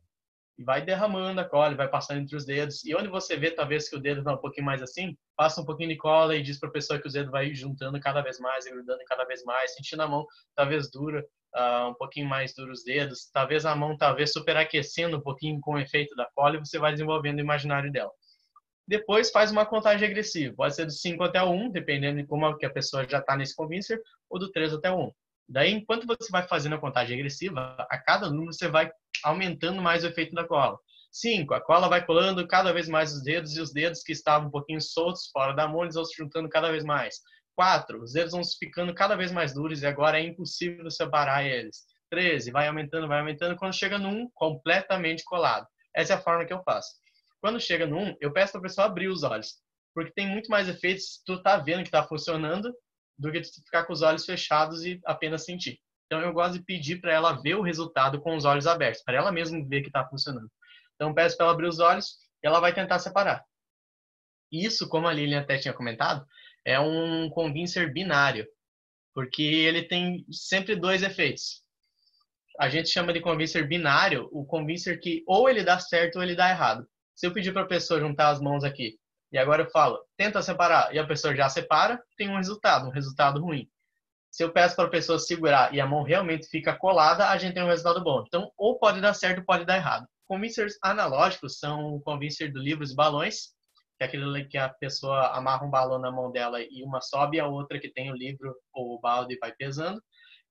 E 0.58 0.64
vai 0.64 0.84
derramando 0.84 1.40
a 1.40 1.46
cola, 1.46 1.76
vai 1.76 1.88
passando 1.88 2.20
entre 2.20 2.36
os 2.36 2.46
dedos. 2.46 2.84
E 2.84 2.96
onde 2.96 3.08
você 3.08 3.38
vê 3.38 3.52
talvez 3.52 3.90
que 3.90 3.96
o 3.96 4.00
dedo 4.00 4.20
está 4.20 4.34
um 4.34 4.38
pouquinho 4.38 4.66
mais 4.66 4.82
assim, 4.82 5.16
passa 5.36 5.62
um 5.62 5.66
pouquinho 5.66 5.90
de 5.90 5.98
cola 5.98 6.36
e 6.36 6.42
diz 6.42 6.60
para 6.60 6.70
a 6.70 6.72
pessoa 6.72 7.00
que 7.00 7.08
o 7.08 7.12
dedo 7.12 7.30
vai 7.30 7.54
juntando 7.54 8.00
cada 8.00 8.22
vez 8.22 8.40
mais, 8.40 8.66
grudando 8.66 9.04
cada 9.06 9.24
vez 9.26 9.44
mais, 9.44 9.76
sentindo 9.76 10.02
a 10.02 10.08
mão 10.08 10.26
talvez 10.56 10.90
dura, 10.90 11.24
uh, 11.56 11.90
um 11.90 11.94
pouquinho 11.94 12.28
mais 12.28 12.54
dura 12.56 12.72
os 12.72 12.84
dedos, 12.84 13.30
talvez 13.32 13.66
a 13.66 13.76
mão 13.76 13.96
talvez 13.96 14.34
superaquecendo 14.34 15.18
um 15.18 15.22
pouquinho 15.22 15.60
com 15.62 15.74
o 15.74 15.80
efeito 15.80 16.16
da 16.16 16.26
cola 16.34 16.56
e 16.56 16.60
você 16.60 16.80
vai 16.80 16.92
desenvolvendo 16.92 17.38
o 17.38 17.42
imaginário 17.42 17.92
dela. 17.92 18.12
Depois 18.88 19.30
faz 19.30 19.52
uma 19.52 19.66
contagem 19.66 20.08
regressiva. 20.08 20.56
Pode 20.56 20.74
ser 20.74 20.86
do 20.86 20.92
5 20.92 21.22
até 21.22 21.44
o 21.44 21.50
1, 21.50 21.72
dependendo 21.72 22.22
de 22.22 22.26
como 22.26 22.58
que 22.58 22.66
a 22.66 22.70
pessoa 22.70 23.08
já 23.08 23.20
está 23.20 23.36
nesse 23.36 23.54
convincer, 23.54 24.02
ou 24.30 24.40
do 24.40 24.50
3 24.50 24.74
até 24.74 24.90
o 24.90 25.08
1. 25.08 25.12
Daí, 25.50 25.72
enquanto 25.72 26.06
você 26.06 26.30
vai 26.30 26.48
fazendo 26.48 26.76
a 26.76 26.80
contagem 26.80 27.16
regressiva, 27.16 27.76
a 27.90 27.98
cada 27.98 28.30
número 28.30 28.54
você 28.54 28.68
vai 28.68 28.92
aumentando 29.24 29.82
mais 29.82 30.04
o 30.04 30.08
efeito 30.08 30.36
da 30.36 30.46
cola. 30.46 30.78
5. 31.12 31.54
A 31.54 31.62
cola 31.62 31.88
vai 31.88 32.06
colando 32.06 32.46
cada 32.48 32.74
vez 32.74 32.88
mais 32.90 33.14
os 33.14 33.24
dedos 33.24 33.56
e 33.56 33.62
os 33.62 33.72
dedos 33.72 34.04
que 34.04 34.12
estavam 34.12 34.50
um 34.50 34.52
pouquinho 34.52 34.82
soltos 34.82 35.30
fora 35.32 35.54
da 35.54 35.68
mão, 35.68 35.84
eles 35.84 35.96
vão 35.96 36.06
se 36.06 36.16
juntando 36.16 36.50
cada 36.50 36.70
vez 36.70 36.84
mais. 36.84 37.16
4. 37.56 38.04
Os 38.04 38.14
dedos 38.14 38.34
vão 38.34 38.42
ficando 38.60 38.94
cada 38.94 39.16
vez 39.16 39.32
mais 39.32 39.54
duros 39.54 39.82
e 39.82 39.88
agora 39.88 40.20
é 40.20 40.24
impossível 40.24 40.92
separar 40.92 41.46
eles. 41.46 41.86
13. 42.12 42.52
Vai 42.52 42.68
aumentando, 42.68 43.08
vai 43.08 43.20
aumentando. 43.20 43.56
Quando 43.56 43.74
chega 43.74 43.98
no 43.98 44.10
1, 44.10 44.30
completamente 44.34 45.24
colado. 45.24 45.66
Essa 45.96 46.14
é 46.14 46.16
a 46.18 46.22
forma 46.22 46.46
que 46.46 46.54
eu 46.54 46.62
faço. 46.64 46.90
Quando 47.42 47.60
chega 47.60 47.88
no 47.88 47.98
1, 47.98 48.18
eu 48.22 48.32
peço 48.32 48.52
para 48.52 48.60
a 48.60 48.64
pessoa 48.64 48.86
abrir 48.86 49.08
os 49.08 49.24
olhos. 49.24 49.56
Porque 49.94 50.12
tem 50.14 50.28
muito 50.28 50.50
mais 50.50 50.70
efeitos 50.70 51.22
tu 51.26 51.42
tá 51.42 51.58
vendo 51.58 51.82
que 51.82 51.88
está 51.88 52.04
funcionando 52.04 52.72
do 53.18 53.32
que 53.32 53.44
ficar 53.44 53.86
com 53.86 53.94
os 53.94 54.02
olhos 54.02 54.26
fechados 54.26 54.86
e 54.86 55.00
apenas 55.06 55.46
sentir. 55.46 55.80
Então 56.06 56.22
eu 56.22 56.32
gosto 56.32 56.54
de 56.54 56.64
pedir 56.64 57.02
para 57.02 57.12
ela 57.12 57.42
ver 57.42 57.56
o 57.56 57.62
resultado 57.62 58.22
com 58.22 58.36
os 58.36 58.46
olhos 58.46 58.68
abertos, 58.68 59.04
para 59.04 59.18
ela 59.18 59.32
mesma 59.32 59.66
ver 59.68 59.82
que 59.82 59.88
está 59.88 60.08
funcionando. 60.08 60.50
Então 60.96 61.14
peço 61.14 61.36
para 61.36 61.46
ela 61.46 61.54
abrir 61.54 61.68
os 61.68 61.80
olhos 61.80 62.18
e 62.44 62.48
ela 62.48 62.60
vai 62.60 62.74
tentar 62.74 63.00
separar. 63.00 63.44
Isso, 64.52 64.88
como 64.88 65.08
a 65.08 65.14
Lilian 65.14 65.42
até 65.42 65.58
tinha 65.58 65.74
comentado, 65.74 66.26
é 66.66 66.80
um 66.80 67.30
convincer 67.30 67.92
binário, 67.92 68.48
porque 69.14 69.44
ele 69.44 69.84
tem 69.84 70.26
sempre 70.32 70.76
dois 70.76 71.04
efeitos. 71.04 71.62
A 72.60 72.70
gente 72.70 72.90
chama 72.90 73.12
de 73.12 73.20
convincer 73.20 73.68
binário 73.68 74.30
o 74.32 74.46
convincer 74.46 75.00
que 75.00 75.24
ou 75.28 75.50
ele 75.50 75.64
dá 75.64 75.80
certo 75.80 76.18
ou 76.18 76.24
ele 76.24 76.36
dá 76.36 76.50
errado. 76.50 76.88
Se 77.14 77.28
eu 77.28 77.34
pedir 77.34 77.52
para 77.52 77.64
a 77.64 77.68
pessoa 77.68 78.00
juntar 78.00 78.30
as 78.30 78.40
mãos 78.40 78.64
aqui 78.64 78.98
e 79.32 79.38
agora 79.38 79.64
eu 79.64 79.70
falo, 79.70 80.00
tenta 80.16 80.42
separar, 80.42 80.94
e 80.94 81.00
a 81.00 81.06
pessoa 81.06 81.36
já 81.36 81.50
separa, 81.50 82.02
tem 82.18 82.30
um 82.30 82.38
resultado, 82.38 82.88
um 82.88 82.92
resultado 82.92 83.42
ruim. 83.42 83.70
Se 84.32 84.44
eu 84.44 84.52
peço 84.52 84.76
para 84.76 84.86
a 84.86 84.90
pessoa 84.90 85.20
segurar 85.20 85.74
e 85.74 85.82
a 85.82 85.86
mão 85.86 86.04
realmente 86.04 86.48
fica 86.48 86.76
colada, 86.76 87.30
a 87.30 87.38
gente 87.38 87.54
tem 87.54 87.64
um 87.64 87.68
resultado 87.68 88.04
bom. 88.04 88.24
Então, 88.28 88.52
ou 88.58 88.78
pode 88.78 89.02
dar 89.02 89.14
certo, 89.14 89.40
ou 89.40 89.46
pode 89.46 89.66
dar 89.66 89.78
errado. 89.78 90.08
Convincers 90.28 90.78
analógicos 90.82 91.58
são 91.58 91.96
o 91.96 92.02
convincer 92.02 92.52
do 92.52 92.60
livros 92.60 92.92
e 92.92 92.96
balões, 92.96 93.54
que 93.98 94.04
é 94.04 94.06
aquele 94.06 94.46
que 94.46 94.58
a 94.58 94.70
pessoa 94.70 95.36
amarra 95.36 95.66
um 95.66 95.70
balão 95.70 95.98
na 95.98 96.12
mão 96.12 96.32
dela 96.32 96.62
e 96.62 96.84
uma 96.84 97.02
sobe, 97.02 97.38
e 97.38 97.40
a 97.40 97.48
outra 97.48 97.80
que 97.80 97.90
tem 97.90 98.12
o 98.12 98.16
livro 98.16 98.56
ou 98.74 98.96
o 98.96 99.00
balde 99.00 99.38
vai 99.40 99.52
pesando. 99.54 100.02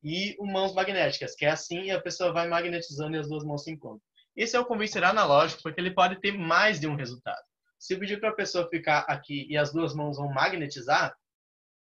E 0.02 0.34
o 0.38 0.46
mãos 0.46 0.74
magnéticas, 0.74 1.34
que 1.34 1.44
é 1.44 1.50
assim 1.50 1.84
e 1.84 1.90
a 1.90 2.00
pessoa 2.00 2.32
vai 2.32 2.48
magnetizando 2.48 3.16
e 3.16 3.20
as 3.20 3.28
duas 3.28 3.44
mãos 3.44 3.62
se 3.62 3.70
encontram. 3.70 4.02
Esse 4.34 4.56
é 4.56 4.60
o 4.60 4.66
convincer 4.66 5.02
analógico, 5.04 5.62
porque 5.62 5.80
ele 5.80 5.94
pode 5.94 6.20
ter 6.20 6.32
mais 6.32 6.78
de 6.80 6.86
um 6.86 6.96
resultado. 6.96 7.42
Se 7.78 7.94
eu 7.94 7.98
pedir 7.98 8.20
para 8.20 8.30
a 8.30 8.34
pessoa 8.34 8.68
ficar 8.68 9.00
aqui 9.00 9.46
e 9.48 9.56
as 9.56 9.72
duas 9.72 9.94
mãos 9.94 10.16
vão 10.16 10.32
magnetizar, 10.32 11.14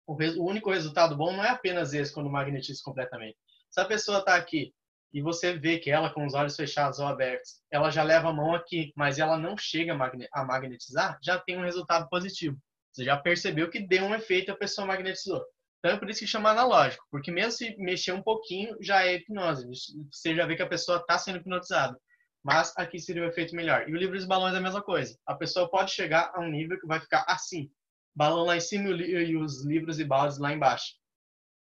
o, 0.05 0.13
o 0.13 0.45
único 0.47 0.71
resultado 0.71 1.15
bom 1.15 1.31
não 1.31 1.43
é 1.43 1.49
apenas 1.49 1.93
esse 1.93 2.13
quando 2.13 2.29
magnetiza 2.29 2.81
completamente. 2.83 3.37
Se 3.69 3.79
a 3.79 3.85
pessoa 3.85 4.19
está 4.19 4.35
aqui 4.35 4.73
e 5.13 5.21
você 5.21 5.57
vê 5.57 5.79
que 5.79 5.89
ela 5.89 6.13
com 6.13 6.25
os 6.25 6.33
olhos 6.33 6.55
fechados 6.55 6.99
ou 6.99 7.07
abertos, 7.07 7.61
ela 7.71 7.89
já 7.89 8.03
leva 8.03 8.29
a 8.29 8.33
mão 8.33 8.53
aqui, 8.53 8.91
mas 8.95 9.19
ela 9.19 9.37
não 9.37 9.57
chega 9.57 9.93
a 9.93 10.45
magnetizar, 10.45 11.17
já 11.23 11.39
tem 11.39 11.57
um 11.57 11.63
resultado 11.63 12.07
positivo. 12.09 12.57
Você 12.91 13.03
já 13.05 13.17
percebeu 13.17 13.69
que 13.69 13.79
deu 13.79 14.03
um 14.03 14.15
efeito 14.15 14.51
a 14.51 14.57
pessoa 14.57 14.87
magnetizou. 14.87 15.43
Então 15.79 15.95
é 15.95 15.97
por 15.97 16.09
isso 16.09 16.19
que 16.19 16.27
chama 16.27 16.51
analógico, 16.51 17.05
porque 17.09 17.31
mesmo 17.31 17.53
se 17.53 17.75
mexer 17.77 18.11
um 18.11 18.21
pouquinho, 18.21 18.75
já 18.81 19.05
é 19.05 19.15
hipnose. 19.15 19.65
Você 20.11 20.35
já 20.35 20.45
vê 20.45 20.55
que 20.55 20.61
a 20.61 20.67
pessoa 20.67 20.97
está 20.97 21.17
sendo 21.17 21.37
hipnotizada 21.37 21.97
mas 22.43 22.73
aqui 22.77 22.99
seria 22.99 23.23
o 23.23 23.27
efeito 23.27 23.55
melhor. 23.55 23.87
E 23.89 23.93
o 23.93 23.97
livro 23.97 24.15
dos 24.15 24.25
balões 24.25 24.53
é 24.53 24.57
a 24.57 24.61
mesma 24.61 24.81
coisa. 24.81 25.17
A 25.25 25.35
pessoa 25.35 25.69
pode 25.69 25.91
chegar 25.91 26.31
a 26.33 26.39
um 26.39 26.49
nível 26.49 26.79
que 26.79 26.87
vai 26.87 26.99
ficar 26.99 27.25
assim, 27.27 27.69
balão 28.15 28.45
lá 28.45 28.55
em 28.55 28.61
cima 28.61 28.89
e 28.89 29.35
os 29.35 29.65
livros 29.65 29.99
e 29.99 30.03
baldes 30.03 30.37
lá 30.37 30.51
embaixo. 30.53 30.95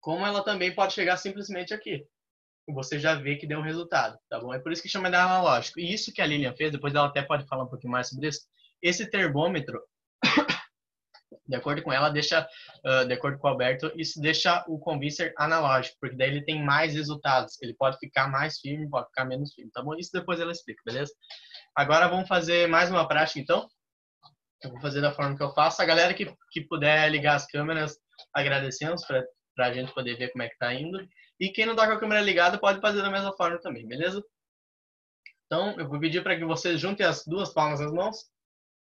Como 0.01 0.27
ela 0.27 0.44
também 0.44 0.75
pode 0.75 0.92
chegar 0.92 1.16
simplesmente 1.16 1.72
aqui. 1.72 2.07
Você 2.68 2.98
já 2.98 3.14
vê 3.14 3.37
que 3.37 3.46
deu 3.46 3.59
um 3.59 3.62
resultado, 3.62 4.16
tá 4.29 4.38
bom? 4.38 4.55
É 4.55 4.59
por 4.59 4.70
isso 4.70 4.83
que 4.83 4.88
chama 4.88 5.11
de 5.11 5.16
analógico. 5.16 5.81
E 5.81 5.92
isso 5.92 6.12
que 6.12 6.22
a 6.22 6.27
Lilian 6.27 6.55
fez, 6.55 6.70
depois 6.70 6.94
ela 6.94 7.09
até 7.09 7.22
pode 7.22 7.46
falar 7.46 7.64
um 7.64 7.68
pouquinho 7.68 7.92
mais 7.92 8.09
sobre 8.09 8.29
isso. 8.29 8.46
Esse 8.81 9.09
termômetro, 9.11 9.81
de 11.52 11.56
acordo 11.56 11.82
com 11.82 11.92
ela, 11.92 12.08
deixa, 12.08 12.48
uh, 12.82 13.06
de 13.06 13.12
acordo 13.12 13.38
com 13.38 13.46
o 13.46 13.50
Alberto, 13.50 13.92
isso 13.94 14.18
deixa 14.22 14.64
o 14.66 14.78
convincer 14.78 15.34
analógico, 15.36 15.98
porque 16.00 16.16
daí 16.16 16.30
ele 16.30 16.44
tem 16.44 16.64
mais 16.64 16.94
resultados. 16.94 17.60
Ele 17.60 17.74
pode 17.74 17.98
ficar 17.98 18.26
mais 18.26 18.58
firme, 18.58 18.88
pode 18.88 19.06
ficar 19.08 19.26
menos 19.26 19.52
firme, 19.52 19.70
tá 19.70 19.82
bom? 19.82 19.94
Isso 19.94 20.10
depois 20.14 20.40
ela 20.40 20.50
explica, 20.50 20.82
beleza? 20.86 21.12
Agora 21.76 22.08
vamos 22.08 22.26
fazer 22.26 22.66
mais 22.68 22.90
uma 22.90 23.06
prática, 23.06 23.38
então. 23.38 23.68
Eu 24.64 24.70
vou 24.70 24.80
fazer 24.80 25.02
da 25.02 25.12
forma 25.12 25.36
que 25.36 25.42
eu 25.42 25.52
faço. 25.52 25.82
A 25.82 25.84
galera 25.84 26.14
que, 26.14 26.34
que 26.52 26.62
puder 26.62 27.10
ligar 27.10 27.34
as 27.34 27.46
câmeras, 27.46 27.98
agradecemos 28.32 29.04
para 29.04 29.66
a 29.66 29.72
gente 29.74 29.92
poder 29.92 30.16
ver 30.16 30.30
como 30.30 30.44
é 30.44 30.48
que 30.48 30.56
tá 30.56 30.72
indo. 30.72 31.06
E 31.38 31.50
quem 31.50 31.66
não 31.66 31.76
tá 31.76 31.86
com 31.86 31.92
a 31.92 32.00
câmera 32.00 32.22
ligada 32.22 32.58
pode 32.58 32.80
fazer 32.80 33.02
da 33.02 33.10
mesma 33.10 33.36
forma 33.36 33.60
também, 33.60 33.86
beleza? 33.86 34.24
Então, 35.44 35.78
eu 35.78 35.86
vou 35.86 36.00
pedir 36.00 36.22
para 36.22 36.34
que 36.34 36.46
vocês 36.46 36.80
juntem 36.80 37.04
as 37.04 37.26
duas 37.26 37.52
palmas 37.52 37.80
das 37.80 37.92
mãos. 37.92 38.16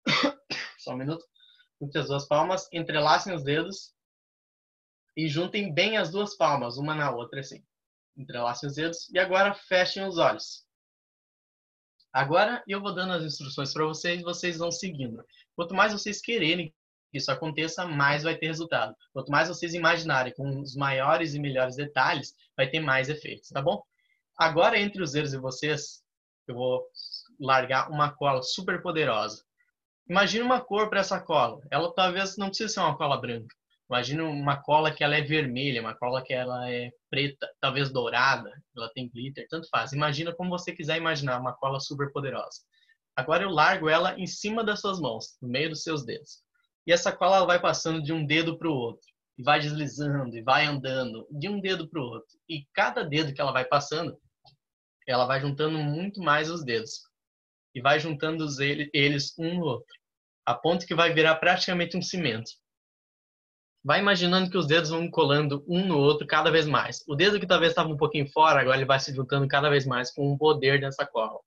Só 0.78 0.92
um 0.92 0.96
minuto 0.96 1.24
junte 1.83 1.99
as 1.99 2.07
duas 2.07 2.27
palmas, 2.27 2.68
entrelacem 2.73 3.35
os 3.35 3.42
dedos 3.42 3.92
e 5.16 5.29
juntem 5.29 5.75
bem 5.75 5.97
as 5.97 6.12
duas 6.12 6.37
palmas, 6.37 6.77
uma 6.77 6.95
na 6.95 7.11
outra, 7.11 7.40
assim. 7.40 7.64
Entrelacem 8.16 8.68
os 8.68 8.77
dedos 8.77 9.11
e 9.11 9.18
agora 9.18 9.53
fechem 9.53 10.07
os 10.07 10.16
olhos. 10.16 10.64
Agora 12.12 12.62
eu 12.68 12.81
vou 12.81 12.95
dando 12.95 13.14
as 13.14 13.25
instruções 13.25 13.73
para 13.73 13.85
vocês 13.85 14.21
e 14.21 14.25
vocês 14.25 14.59
vão 14.59 14.71
seguindo. 14.71 15.25
Quanto 15.57 15.75
mais 15.75 15.92
vocês 15.92 16.21
quererem 16.21 16.73
que 17.11 17.18
isso 17.18 17.33
aconteça, 17.33 17.85
mais 17.85 18.23
vai 18.23 18.37
ter 18.37 18.47
resultado. 18.47 18.95
Quanto 19.12 19.33
mais 19.33 19.49
vocês 19.49 19.75
imaginarem 19.75 20.33
com 20.35 20.61
os 20.61 20.77
maiores 20.77 21.35
e 21.35 21.40
melhores 21.40 21.75
detalhes, 21.75 22.35
vai 22.57 22.71
ter 22.71 22.81
mais 22.81 23.09
efeitos, 23.09 23.49
tá 23.49 23.61
bom? 23.61 23.83
Agora, 24.38 24.79
entre 24.79 25.03
os 25.03 25.12
dedos 25.12 25.33
de 25.33 25.38
vocês, 25.38 26.03
eu 26.47 26.55
vou 26.55 26.87
largar 27.40 27.90
uma 27.90 28.12
cola 28.12 28.42
super 28.42 28.81
poderosa. 28.83 29.45
Imagina 30.08 30.44
uma 30.44 30.60
cor 30.60 30.90
para 30.90 31.00
essa 31.00 31.20
cola. 31.20 31.60
Ela 31.70 31.92
talvez 31.94 32.36
não 32.36 32.48
precisa 32.48 32.68
ser 32.68 32.80
uma 32.80 32.96
cola 32.96 33.20
branca. 33.20 33.54
Imagina 33.88 34.24
uma 34.24 34.56
cola 34.56 34.90
que 34.90 35.04
ela 35.04 35.16
é 35.16 35.20
vermelha, 35.20 35.80
uma 35.80 35.94
cola 35.94 36.22
que 36.22 36.32
ela 36.32 36.70
é 36.70 36.90
preta, 37.10 37.48
talvez 37.60 37.92
dourada, 37.92 38.50
ela 38.76 38.90
tem 38.94 39.08
glitter, 39.08 39.46
tanto 39.50 39.68
faz. 39.68 39.92
Imagina 39.92 40.34
como 40.34 40.50
você 40.50 40.72
quiser 40.74 40.96
imaginar 40.96 41.38
uma 41.38 41.52
cola 41.52 41.78
super 41.78 42.10
poderosa. 42.10 42.60
Agora 43.14 43.42
eu 43.42 43.50
largo 43.50 43.88
ela 43.90 44.18
em 44.18 44.26
cima 44.26 44.64
das 44.64 44.80
suas 44.80 44.98
mãos, 44.98 45.36
no 45.42 45.48
meio 45.48 45.68
dos 45.68 45.82
seus 45.82 46.04
dedos. 46.04 46.42
E 46.86 46.92
essa 46.92 47.12
cola 47.12 47.44
vai 47.44 47.60
passando 47.60 48.02
de 48.02 48.12
um 48.12 48.24
dedo 48.24 48.58
para 48.58 48.68
o 48.68 48.74
outro, 48.74 49.06
e 49.36 49.42
vai 49.42 49.60
deslizando, 49.60 50.34
e 50.34 50.42
vai 50.42 50.64
andando 50.64 51.26
de 51.30 51.48
um 51.48 51.60
dedo 51.60 51.86
para 51.88 52.00
o 52.00 52.04
outro. 52.04 52.38
E 52.48 52.64
cada 52.72 53.04
dedo 53.04 53.34
que 53.34 53.40
ela 53.40 53.52
vai 53.52 53.66
passando, 53.66 54.18
ela 55.06 55.26
vai 55.26 55.40
juntando 55.40 55.78
muito 55.78 56.20
mais 56.22 56.50
os 56.50 56.64
dedos 56.64 57.12
e 57.74 57.80
vai 57.80 57.98
juntando 57.98 58.46
eles 58.92 59.35
um 59.38 59.54
no 59.54 59.64
outro, 59.64 59.94
a 60.46 60.54
ponto 60.54 60.87
que 60.87 60.94
vai 60.94 61.12
virar 61.12 61.37
praticamente 61.37 61.96
um 61.96 62.02
cimento. 62.02 62.50
Vai 63.85 63.98
imaginando 63.98 64.48
que 64.48 64.56
os 64.56 64.66
dedos 64.66 64.90
vão 64.90 65.11
colando 65.11 65.64
um 65.68 65.85
no 65.85 65.98
outro 65.98 66.26
cada 66.26 66.50
vez 66.50 66.66
mais. 66.66 67.02
O 67.08 67.16
dedo 67.16 67.40
que 67.40 67.46
talvez 67.46 67.72
estava 67.72 67.88
um 67.88 67.96
pouquinho 67.96 68.30
fora, 68.30 68.61
agora 68.61 68.76
ele 68.76 68.85
vai 68.85 69.00
se 69.00 69.12
juntando 69.12 69.48
cada 69.48 69.68
vez 69.68 69.85
mais 69.85 70.12
com 70.12 70.32
o 70.32 70.38
poder 70.38 70.80
dessa 70.80 71.04
cola. 71.04 71.40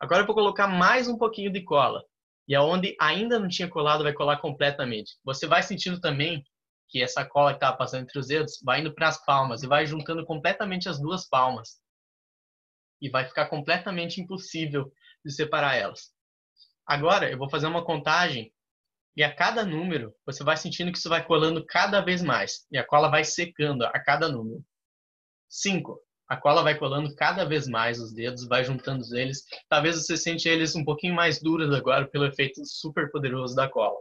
Agora 0.00 0.22
eu 0.22 0.26
vou 0.26 0.34
colocar 0.34 0.66
mais 0.66 1.06
um 1.06 1.16
pouquinho 1.16 1.52
de 1.52 1.62
cola. 1.62 2.04
E 2.48 2.54
aonde 2.54 2.96
ainda 3.00 3.38
não 3.38 3.48
tinha 3.48 3.68
colado, 3.68 4.02
vai 4.02 4.12
colar 4.12 4.38
completamente. 4.38 5.16
Você 5.24 5.46
vai 5.46 5.62
sentindo 5.62 6.00
também 6.00 6.42
que 6.88 7.02
essa 7.02 7.24
cola 7.24 7.50
que 7.50 7.56
estava 7.56 7.76
passando 7.76 8.02
entre 8.02 8.18
os 8.18 8.26
dedos 8.26 8.58
vai 8.64 8.80
indo 8.80 8.94
para 8.94 9.08
as 9.08 9.24
palmas 9.24 9.62
e 9.62 9.66
vai 9.66 9.86
juntando 9.86 10.24
completamente 10.24 10.88
as 10.88 10.98
duas 10.98 11.28
palmas. 11.28 11.76
E 13.00 13.08
vai 13.08 13.24
ficar 13.24 13.46
completamente 13.46 14.20
impossível 14.20 14.92
de 15.24 15.32
separar 15.32 15.76
elas. 15.76 16.12
Agora, 16.86 17.30
eu 17.30 17.38
vou 17.38 17.50
fazer 17.50 17.66
uma 17.66 17.84
contagem 17.84 18.52
e 19.16 19.22
a 19.22 19.34
cada 19.34 19.64
número 19.64 20.14
você 20.24 20.44
vai 20.44 20.56
sentindo 20.56 20.92
que 20.92 20.98
isso 20.98 21.08
vai 21.08 21.24
colando 21.24 21.64
cada 21.66 22.00
vez 22.00 22.22
mais 22.22 22.66
e 22.70 22.78
a 22.78 22.86
cola 22.86 23.08
vai 23.08 23.24
secando 23.24 23.84
a 23.84 24.00
cada 24.00 24.28
número. 24.28 24.64
5. 25.48 26.00
A 26.28 26.36
cola 26.36 26.62
vai 26.62 26.78
colando 26.78 27.14
cada 27.16 27.44
vez 27.44 27.66
mais 27.66 27.98
os 27.98 28.12
dedos, 28.12 28.46
vai 28.46 28.62
juntando 28.62 29.02
eles. 29.16 29.44
Talvez 29.68 29.96
você 29.96 30.16
sente 30.16 30.48
eles 30.48 30.76
um 30.76 30.84
pouquinho 30.84 31.14
mais 31.14 31.40
duros 31.40 31.74
agora 31.74 32.06
pelo 32.06 32.26
efeito 32.26 32.64
super 32.64 33.10
poderoso 33.10 33.54
da 33.56 33.68
cola. 33.68 33.98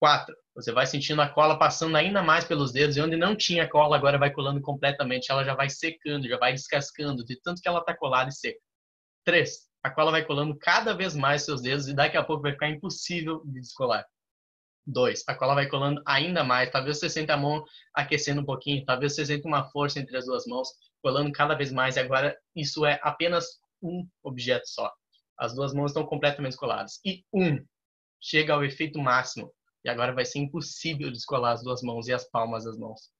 4. 0.00 0.34
Você 0.58 0.72
vai 0.72 0.86
sentindo 0.86 1.22
a 1.22 1.28
cola 1.28 1.56
passando 1.56 1.96
ainda 1.96 2.20
mais 2.20 2.44
pelos 2.44 2.72
dedos 2.72 2.96
e 2.96 3.00
onde 3.00 3.16
não 3.16 3.36
tinha 3.36 3.68
cola 3.68 3.96
agora 3.96 4.18
vai 4.18 4.32
colando 4.32 4.60
completamente. 4.60 5.30
Ela 5.30 5.44
já 5.44 5.54
vai 5.54 5.70
secando, 5.70 6.28
já 6.28 6.36
vai 6.36 6.52
descascando 6.52 7.24
de 7.24 7.40
tanto 7.40 7.62
que 7.62 7.68
ela 7.68 7.78
está 7.78 7.96
colada 7.96 8.28
e 8.28 8.32
seca. 8.32 8.58
3 9.24 9.68
a 9.82 9.90
cola 9.90 10.10
vai 10.10 10.24
colando 10.24 10.56
cada 10.58 10.92
vez 10.92 11.14
mais 11.14 11.44
seus 11.44 11.62
dedos 11.62 11.88
e 11.88 11.94
daqui 11.94 12.16
a 12.16 12.24
pouco 12.24 12.42
vai 12.42 12.52
ficar 12.52 12.68
impossível 12.68 13.42
de 13.44 13.60
descolar. 13.60 14.04
Dois, 14.86 15.22
a 15.26 15.34
cola 15.34 15.54
vai 15.54 15.68
colando 15.68 16.02
ainda 16.06 16.42
mais. 16.42 16.70
Talvez 16.70 16.98
você 16.98 17.08
sinta 17.08 17.34
a 17.34 17.36
mão 17.36 17.62
aquecendo 17.94 18.40
um 18.40 18.44
pouquinho, 18.44 18.84
talvez 18.84 19.14
você 19.14 19.26
sinta 19.26 19.46
uma 19.46 19.70
força 19.70 20.00
entre 20.00 20.16
as 20.16 20.24
duas 20.24 20.46
mãos, 20.46 20.68
colando 21.02 21.30
cada 21.32 21.54
vez 21.54 21.70
mais. 21.70 21.96
E 21.96 22.00
agora 22.00 22.36
isso 22.56 22.84
é 22.86 22.98
apenas 23.02 23.46
um 23.82 24.06
objeto 24.22 24.66
só. 24.66 24.90
As 25.38 25.54
duas 25.54 25.72
mãos 25.72 25.90
estão 25.90 26.04
completamente 26.04 26.56
coladas. 26.56 26.98
E 27.04 27.22
um, 27.32 27.64
chega 28.20 28.54
ao 28.54 28.64
efeito 28.64 28.98
máximo. 28.98 29.52
Agora 29.88 30.12
vai 30.12 30.24
ser 30.24 30.38
impossível 30.38 31.10
descolar 31.10 31.52
as 31.52 31.62
duas 31.62 31.82
mãos 31.82 32.08
e 32.08 32.12
as 32.12 32.28
palmas 32.28 32.64
das 32.64 32.76
mãos. 32.76 33.10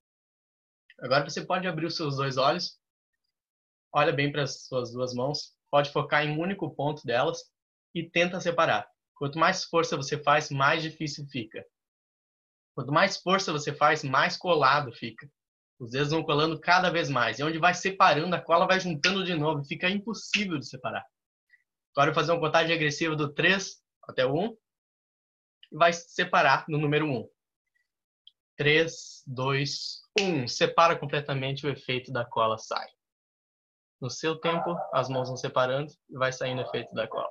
Agora 0.99 1.29
você 1.29 1.45
pode 1.45 1.67
abrir 1.67 1.85
os 1.85 1.95
seus 1.95 2.17
dois 2.17 2.37
olhos, 2.37 2.77
olha 3.93 4.11
bem 4.11 4.31
para 4.31 4.43
as 4.43 4.65
suas 4.65 4.91
duas 4.91 5.13
mãos, 5.13 5.53
pode 5.71 5.91
focar 5.91 6.25
em 6.25 6.31
um 6.31 6.39
único 6.39 6.73
ponto 6.75 7.05
delas 7.05 7.43
e 7.93 8.03
tenta 8.09 8.39
separar. 8.39 8.87
Quanto 9.15 9.37
mais 9.37 9.63
força 9.65 9.97
você 9.97 10.21
faz, 10.21 10.49
mais 10.49 10.81
difícil 10.81 11.25
fica. 11.27 11.65
Quanto 12.75 12.91
mais 12.91 13.17
força 13.17 13.51
você 13.51 13.73
faz, 13.73 14.03
mais 14.03 14.37
colado 14.37 14.91
fica. 14.91 15.29
Os 15.79 15.91
dedos 15.91 16.11
vão 16.11 16.23
colando 16.23 16.59
cada 16.59 16.89
vez 16.89 17.09
mais. 17.09 17.39
E 17.39 17.43
onde 17.43 17.57
vai 17.57 17.73
separando, 17.73 18.35
a 18.35 18.41
cola 18.41 18.67
vai 18.67 18.79
juntando 18.79 19.23
de 19.23 19.33
novo. 19.33 19.63
Fica 19.63 19.89
impossível 19.89 20.57
de 20.57 20.67
separar. 20.67 21.05
Agora 21.93 22.11
eu 22.11 22.13
vou 22.13 22.21
fazer 22.21 22.31
uma 22.31 22.39
contagem 22.39 22.71
regressiva 22.71 23.15
do 23.15 23.33
3 23.33 23.81
até 24.03 24.25
o 24.25 24.33
1. 24.33 24.57
E 25.71 25.77
vai 25.77 25.93
separar 25.93 26.65
no 26.67 26.77
número 26.77 27.05
1. 27.05 27.29
3, 28.57 29.23
2, 29.25 30.01
1. 30.19 30.47
Separa 30.47 30.97
completamente 30.97 31.65
o 31.65 31.69
efeito 31.69 32.11
da 32.11 32.25
cola, 32.25 32.57
sai. 32.57 32.87
No 34.01 34.09
seu 34.09 34.35
tempo, 34.35 34.77
as 34.93 35.09
mãos 35.09 35.27
vão 35.27 35.37
separando 35.37 35.91
e 36.09 36.17
vai 36.17 36.31
saindo 36.31 36.59
o 36.59 36.65
efeito 36.65 36.93
da 36.93 37.07
cola. 37.07 37.29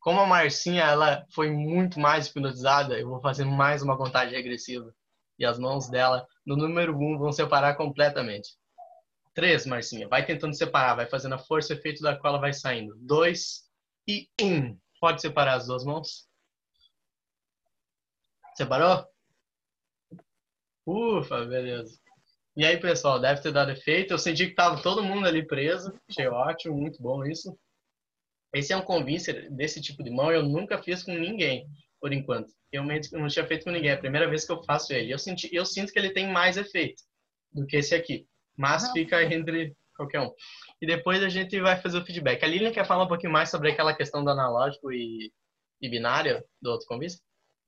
Como 0.00 0.20
a 0.20 0.26
Marcinha 0.26 0.84
ela 0.84 1.26
foi 1.32 1.50
muito 1.50 1.98
mais 1.98 2.28
hipnotizada, 2.28 2.98
eu 2.98 3.08
vou 3.08 3.20
fazer 3.20 3.44
mais 3.44 3.82
uma 3.82 3.96
contagem 3.96 4.36
regressiva. 4.36 4.94
E 5.38 5.44
as 5.44 5.58
mãos 5.58 5.88
dela, 5.88 6.26
no 6.46 6.56
número 6.56 6.96
1, 6.96 7.18
vão 7.18 7.32
separar 7.32 7.76
completamente. 7.76 8.56
3, 9.34 9.66
Marcinha. 9.66 10.08
Vai 10.08 10.24
tentando 10.24 10.56
separar, 10.56 10.94
vai 10.94 11.06
fazendo 11.06 11.34
a 11.34 11.38
força, 11.38 11.74
o 11.74 11.76
efeito 11.76 12.02
da 12.02 12.16
cola 12.16 12.38
vai 12.38 12.52
saindo. 12.52 12.96
2 13.00 13.64
e 14.08 14.28
1. 14.40 14.78
Pode 15.00 15.20
separar 15.20 15.54
as 15.54 15.66
duas 15.66 15.84
mãos? 15.84 16.25
Separou? 18.56 19.06
Ufa, 20.86 21.44
beleza. 21.44 21.98
E 22.56 22.64
aí, 22.64 22.78
pessoal, 22.78 23.20
deve 23.20 23.42
ter 23.42 23.52
dado 23.52 23.70
efeito. 23.70 24.14
Eu 24.14 24.18
senti 24.18 24.46
que 24.46 24.54
tava 24.54 24.82
todo 24.82 25.04
mundo 25.04 25.26
ali 25.26 25.46
preso. 25.46 25.92
Achei 26.08 26.26
ótimo, 26.26 26.74
muito 26.74 27.02
bom 27.02 27.24
isso. 27.24 27.56
Esse 28.54 28.72
é 28.72 28.76
um 28.76 28.82
convincer 28.82 29.50
desse 29.50 29.82
tipo 29.82 30.02
de 30.02 30.10
mão, 30.10 30.32
eu 30.32 30.42
nunca 30.42 30.82
fiz 30.82 31.02
com 31.02 31.12
ninguém, 31.12 31.68
por 32.00 32.12
enquanto. 32.12 32.50
Eu 32.72 32.82
não 32.82 33.28
tinha 33.28 33.46
feito 33.46 33.64
com 33.64 33.70
ninguém, 33.70 33.90
é 33.90 33.94
a 33.94 33.98
primeira 33.98 34.28
vez 34.28 34.46
que 34.46 34.52
eu 34.52 34.62
faço 34.64 34.94
ele. 34.94 35.12
Eu, 35.12 35.18
senti, 35.18 35.54
eu 35.54 35.66
sinto 35.66 35.92
que 35.92 35.98
ele 35.98 36.10
tem 36.10 36.32
mais 36.32 36.56
efeito 36.56 37.02
do 37.52 37.66
que 37.66 37.76
esse 37.76 37.94
aqui, 37.94 38.26
mas 38.56 38.90
fica 38.92 39.22
entre 39.22 39.76
qualquer 39.94 40.20
um. 40.20 40.32
E 40.80 40.86
depois 40.86 41.22
a 41.22 41.28
gente 41.28 41.60
vai 41.60 41.78
fazer 41.78 41.98
o 41.98 42.04
feedback. 42.06 42.42
A 42.42 42.46
Lilian 42.46 42.72
quer 42.72 42.86
falar 42.86 43.04
um 43.04 43.08
pouquinho 43.08 43.32
mais 43.32 43.50
sobre 43.50 43.70
aquela 43.70 43.94
questão 43.94 44.24
do 44.24 44.30
analógico 44.30 44.90
e, 44.90 45.30
e 45.80 45.88
binário 45.90 46.42
do 46.62 46.70
outro 46.70 46.86
convite? 46.86 47.16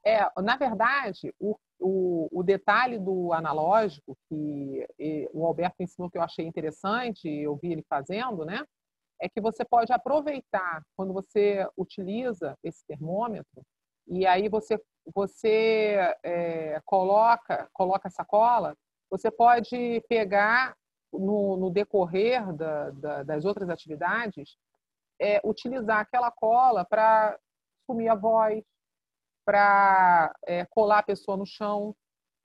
É, 0.06 0.28
na 0.40 0.56
verdade, 0.56 1.34
o, 1.38 1.56
o, 1.78 2.28
o, 2.30 2.42
detalhe 2.42 2.98
do 2.98 3.32
analógico, 3.32 4.16
que 4.28 4.86
o 5.32 5.46
Alberto 5.46 5.82
ensinou 5.82 6.10
que 6.10 6.16
eu 6.16 6.22
achei 6.22 6.46
interessante, 6.46 7.28
eu 7.28 7.56
vi 7.56 7.72
ele 7.72 7.84
fazendo, 7.88 8.44
né? 8.44 8.64
É 9.20 9.28
que 9.28 9.40
você 9.40 9.64
pode 9.64 9.92
aproveitar 9.92 10.82
quando 10.96 11.12
você 11.12 11.68
utiliza 11.76 12.56
esse 12.62 12.86
termômetro 12.86 13.62
e 14.08 14.26
aí 14.26 14.48
você, 14.48 14.80
você 15.14 15.96
é, 16.22 16.80
coloca, 16.84 17.68
coloca 17.72 18.08
essa 18.08 18.24
cola, 18.24 18.74
você 19.10 19.30
pode 19.30 20.02
pegar 20.08 20.74
no, 21.12 21.56
no 21.56 21.70
decorrer 21.70 22.52
da, 22.54 22.90
da, 22.90 23.22
das 23.22 23.44
outras 23.44 23.68
atividades, 23.68 24.56
é, 25.20 25.40
utilizar 25.44 26.00
aquela 26.00 26.30
cola 26.30 26.84
para 26.84 27.38
sumir 27.86 28.08
a 28.08 28.14
voz, 28.14 28.62
para 29.48 30.30
é, 30.46 30.66
colar 30.66 30.98
a 30.98 31.02
pessoa 31.02 31.34
no 31.34 31.46
chão, 31.46 31.96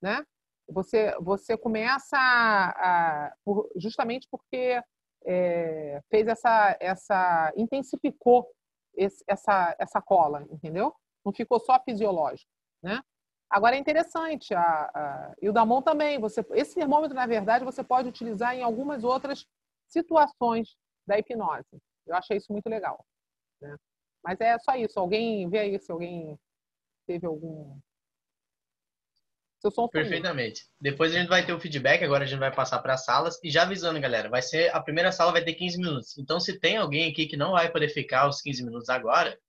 né? 0.01 0.25
Você, 0.69 1.13
você 1.19 1.57
começa 1.57 2.15
a, 2.15 3.25
a 3.25 3.35
por, 3.43 3.69
justamente 3.75 4.25
porque 4.31 4.81
é, 5.25 6.01
fez 6.09 6.25
essa, 6.29 6.77
essa 6.79 7.51
intensificou 7.57 8.49
esse, 8.95 9.21
essa, 9.27 9.75
essa 9.77 10.01
cola, 10.01 10.47
entendeu? 10.49 10.95
Não 11.25 11.33
ficou 11.33 11.59
só 11.59 11.77
fisiológico, 11.83 12.49
né? 12.81 13.01
Agora 13.49 13.75
é 13.75 13.79
interessante, 13.79 14.53
a, 14.53 14.61
a, 14.61 15.35
e 15.41 15.49
o 15.49 15.53
da 15.53 15.65
mão 15.65 15.81
também. 15.81 16.17
Você, 16.21 16.39
esse 16.53 16.73
termômetro, 16.73 17.13
na 17.13 17.25
verdade, 17.25 17.65
você 17.65 17.83
pode 17.83 18.07
utilizar 18.07 18.55
em 18.55 18.63
algumas 18.63 19.03
outras 19.03 19.45
situações 19.89 20.77
da 21.05 21.19
hipnose. 21.19 21.81
Eu 22.07 22.15
achei 22.15 22.37
isso 22.37 22.53
muito 22.53 22.69
legal. 22.69 23.05
Né? 23.61 23.75
Mas 24.23 24.39
é 24.39 24.57
só 24.57 24.73
isso. 24.75 24.97
Alguém 24.97 25.49
vê 25.49 25.59
aí 25.59 25.77
se 25.77 25.91
alguém 25.91 26.39
teve 27.05 27.25
algum. 27.25 27.79
Seu 29.59 29.71
som 29.71 29.87
Perfeitamente. 29.87 30.65
Depois 30.79 31.15
a 31.15 31.19
gente 31.19 31.29
vai 31.29 31.45
ter 31.45 31.53
o 31.53 31.59
feedback, 31.59 32.03
agora 32.03 32.25
a 32.25 32.27
gente 32.27 32.39
vai 32.39 32.53
passar 32.53 32.79
para 32.79 32.95
as 32.95 33.05
salas. 33.05 33.39
E 33.41 33.49
já 33.49 33.63
avisando, 33.63 33.99
galera, 33.99 34.29
vai 34.29 34.41
ser 34.41 34.73
a 34.75 34.81
primeira 34.81 35.11
sala 35.11 35.31
vai 35.31 35.43
ter 35.43 35.53
15 35.53 35.77
minutos. 35.77 36.17
Então, 36.17 36.37
se 36.39 36.59
tem 36.59 36.75
alguém 36.75 37.09
aqui 37.09 37.27
que 37.27 37.37
não 37.37 37.51
vai 37.51 37.71
poder 37.71 37.87
ficar 37.87 38.27
os 38.27 38.41
15 38.41 38.65
minutos 38.65 38.89
agora, 38.89 39.39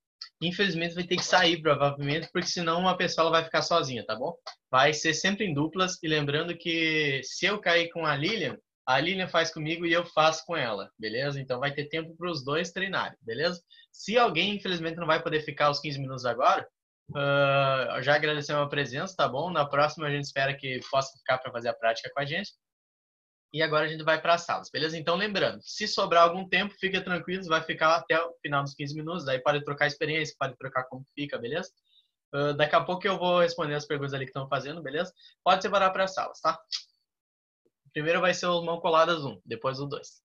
infelizmente 0.41 0.95
vai 0.95 1.05
ter 1.05 1.17
que 1.17 1.25
sair 1.25 1.61
provavelmente, 1.61 2.29
porque 2.33 2.47
senão 2.47 2.81
uma 2.81 2.97
pessoa 2.97 3.31
vai 3.31 3.45
ficar 3.45 3.63
sozinha, 3.63 4.07
tá 4.07 4.15
bom? 4.15 4.37
Vai 4.71 4.93
ser 4.93 5.15
sempre 5.15 5.47
em 5.47 5.55
duplas. 5.55 5.99
E 6.01 6.07
lembrando 6.07 6.57
que 6.57 7.21
se 7.25 7.47
eu 7.47 7.61
cair 7.61 7.91
com 7.91 8.07
a 8.07 8.15
Lilian, 8.17 8.57
a 8.87 9.01
Lilian 9.01 9.29
faz 9.29 9.51
comigo 9.53 9.87
e 9.87 9.93
eu 9.93 10.05
faço 10.07 10.45
com 10.47 10.57
ela, 10.57 10.91
beleza? 10.99 11.41
Então 11.41 11.59
vai 11.59 11.73
ter 11.73 11.87
tempo 11.87 12.15
para 12.17 12.31
os 12.31 12.45
dois 12.45 12.71
treinarem, 12.71 13.17
beleza? 13.23 13.61
Se 13.91 14.19
alguém, 14.19 14.55
infelizmente, 14.57 14.97
não 14.97 15.07
vai 15.07 15.23
poder 15.23 15.41
ficar 15.41 15.71
os 15.71 15.81
15 15.81 15.99
minutos 15.99 16.27
agora, 16.27 16.69
Uh, 17.11 18.03
já 18.03 18.15
agradecemos 18.15 18.63
a 18.63 18.69
presença, 18.69 19.15
tá 19.17 19.29
bom? 19.29 19.51
Na 19.51 19.65
próxima 19.67 20.07
a 20.07 20.11
gente 20.11 20.25
espera 20.25 20.57
que 20.57 20.81
possa 20.91 21.17
ficar 21.19 21.39
para 21.39 21.53
fazer 21.53 21.69
a 21.69 21.75
prática 21.75 22.11
com 22.13 22.21
a 22.21 22.25
gente. 22.25 22.53
E 23.53 23.63
agora 23.63 23.85
a 23.85 23.89
gente 23.89 24.03
vai 24.03 24.21
para 24.21 24.35
as 24.35 24.43
salas, 24.43 24.69
beleza? 24.69 24.99
Então, 24.99 25.15
lembrando, 25.15 25.61
se 25.63 25.87
sobrar 25.87 26.25
algum 26.25 26.49
tempo, 26.49 26.75
fica 26.75 27.01
tranquilo, 27.01 27.45
vai 27.45 27.63
ficar 27.63 27.95
até 27.95 28.21
o 28.21 28.35
final 28.43 28.65
dos 28.65 28.75
15 28.75 28.97
minutos, 28.97 29.25
daí 29.25 29.39
pode 29.39 29.63
trocar 29.63 29.87
experiência, 29.87 30.35
pode 30.37 30.57
trocar 30.57 30.85
como 30.85 31.07
fica, 31.15 31.39
beleza? 31.39 31.71
Uh, 32.35 32.53
daqui 32.55 32.75
a 32.75 32.83
pouco 32.83 33.07
eu 33.07 33.17
vou 33.17 33.41
responder 33.41 33.75
as 33.75 33.87
perguntas 33.87 34.13
ali 34.13 34.25
que 34.25 34.31
estão 34.31 34.49
fazendo, 34.49 34.83
beleza? 34.83 35.13
Pode 35.45 35.63
separar 35.63 35.91
para 35.91 36.03
as 36.03 36.15
salas, 36.15 36.41
tá? 36.41 36.59
Primeiro 37.93 38.21
vai 38.21 38.35
ser 38.35 38.47
o 38.47 38.61
mão 38.63 38.81
coladas 38.81 39.25
1, 39.25 39.41
depois 39.47 39.79
o 39.79 39.87
2. 39.87 40.24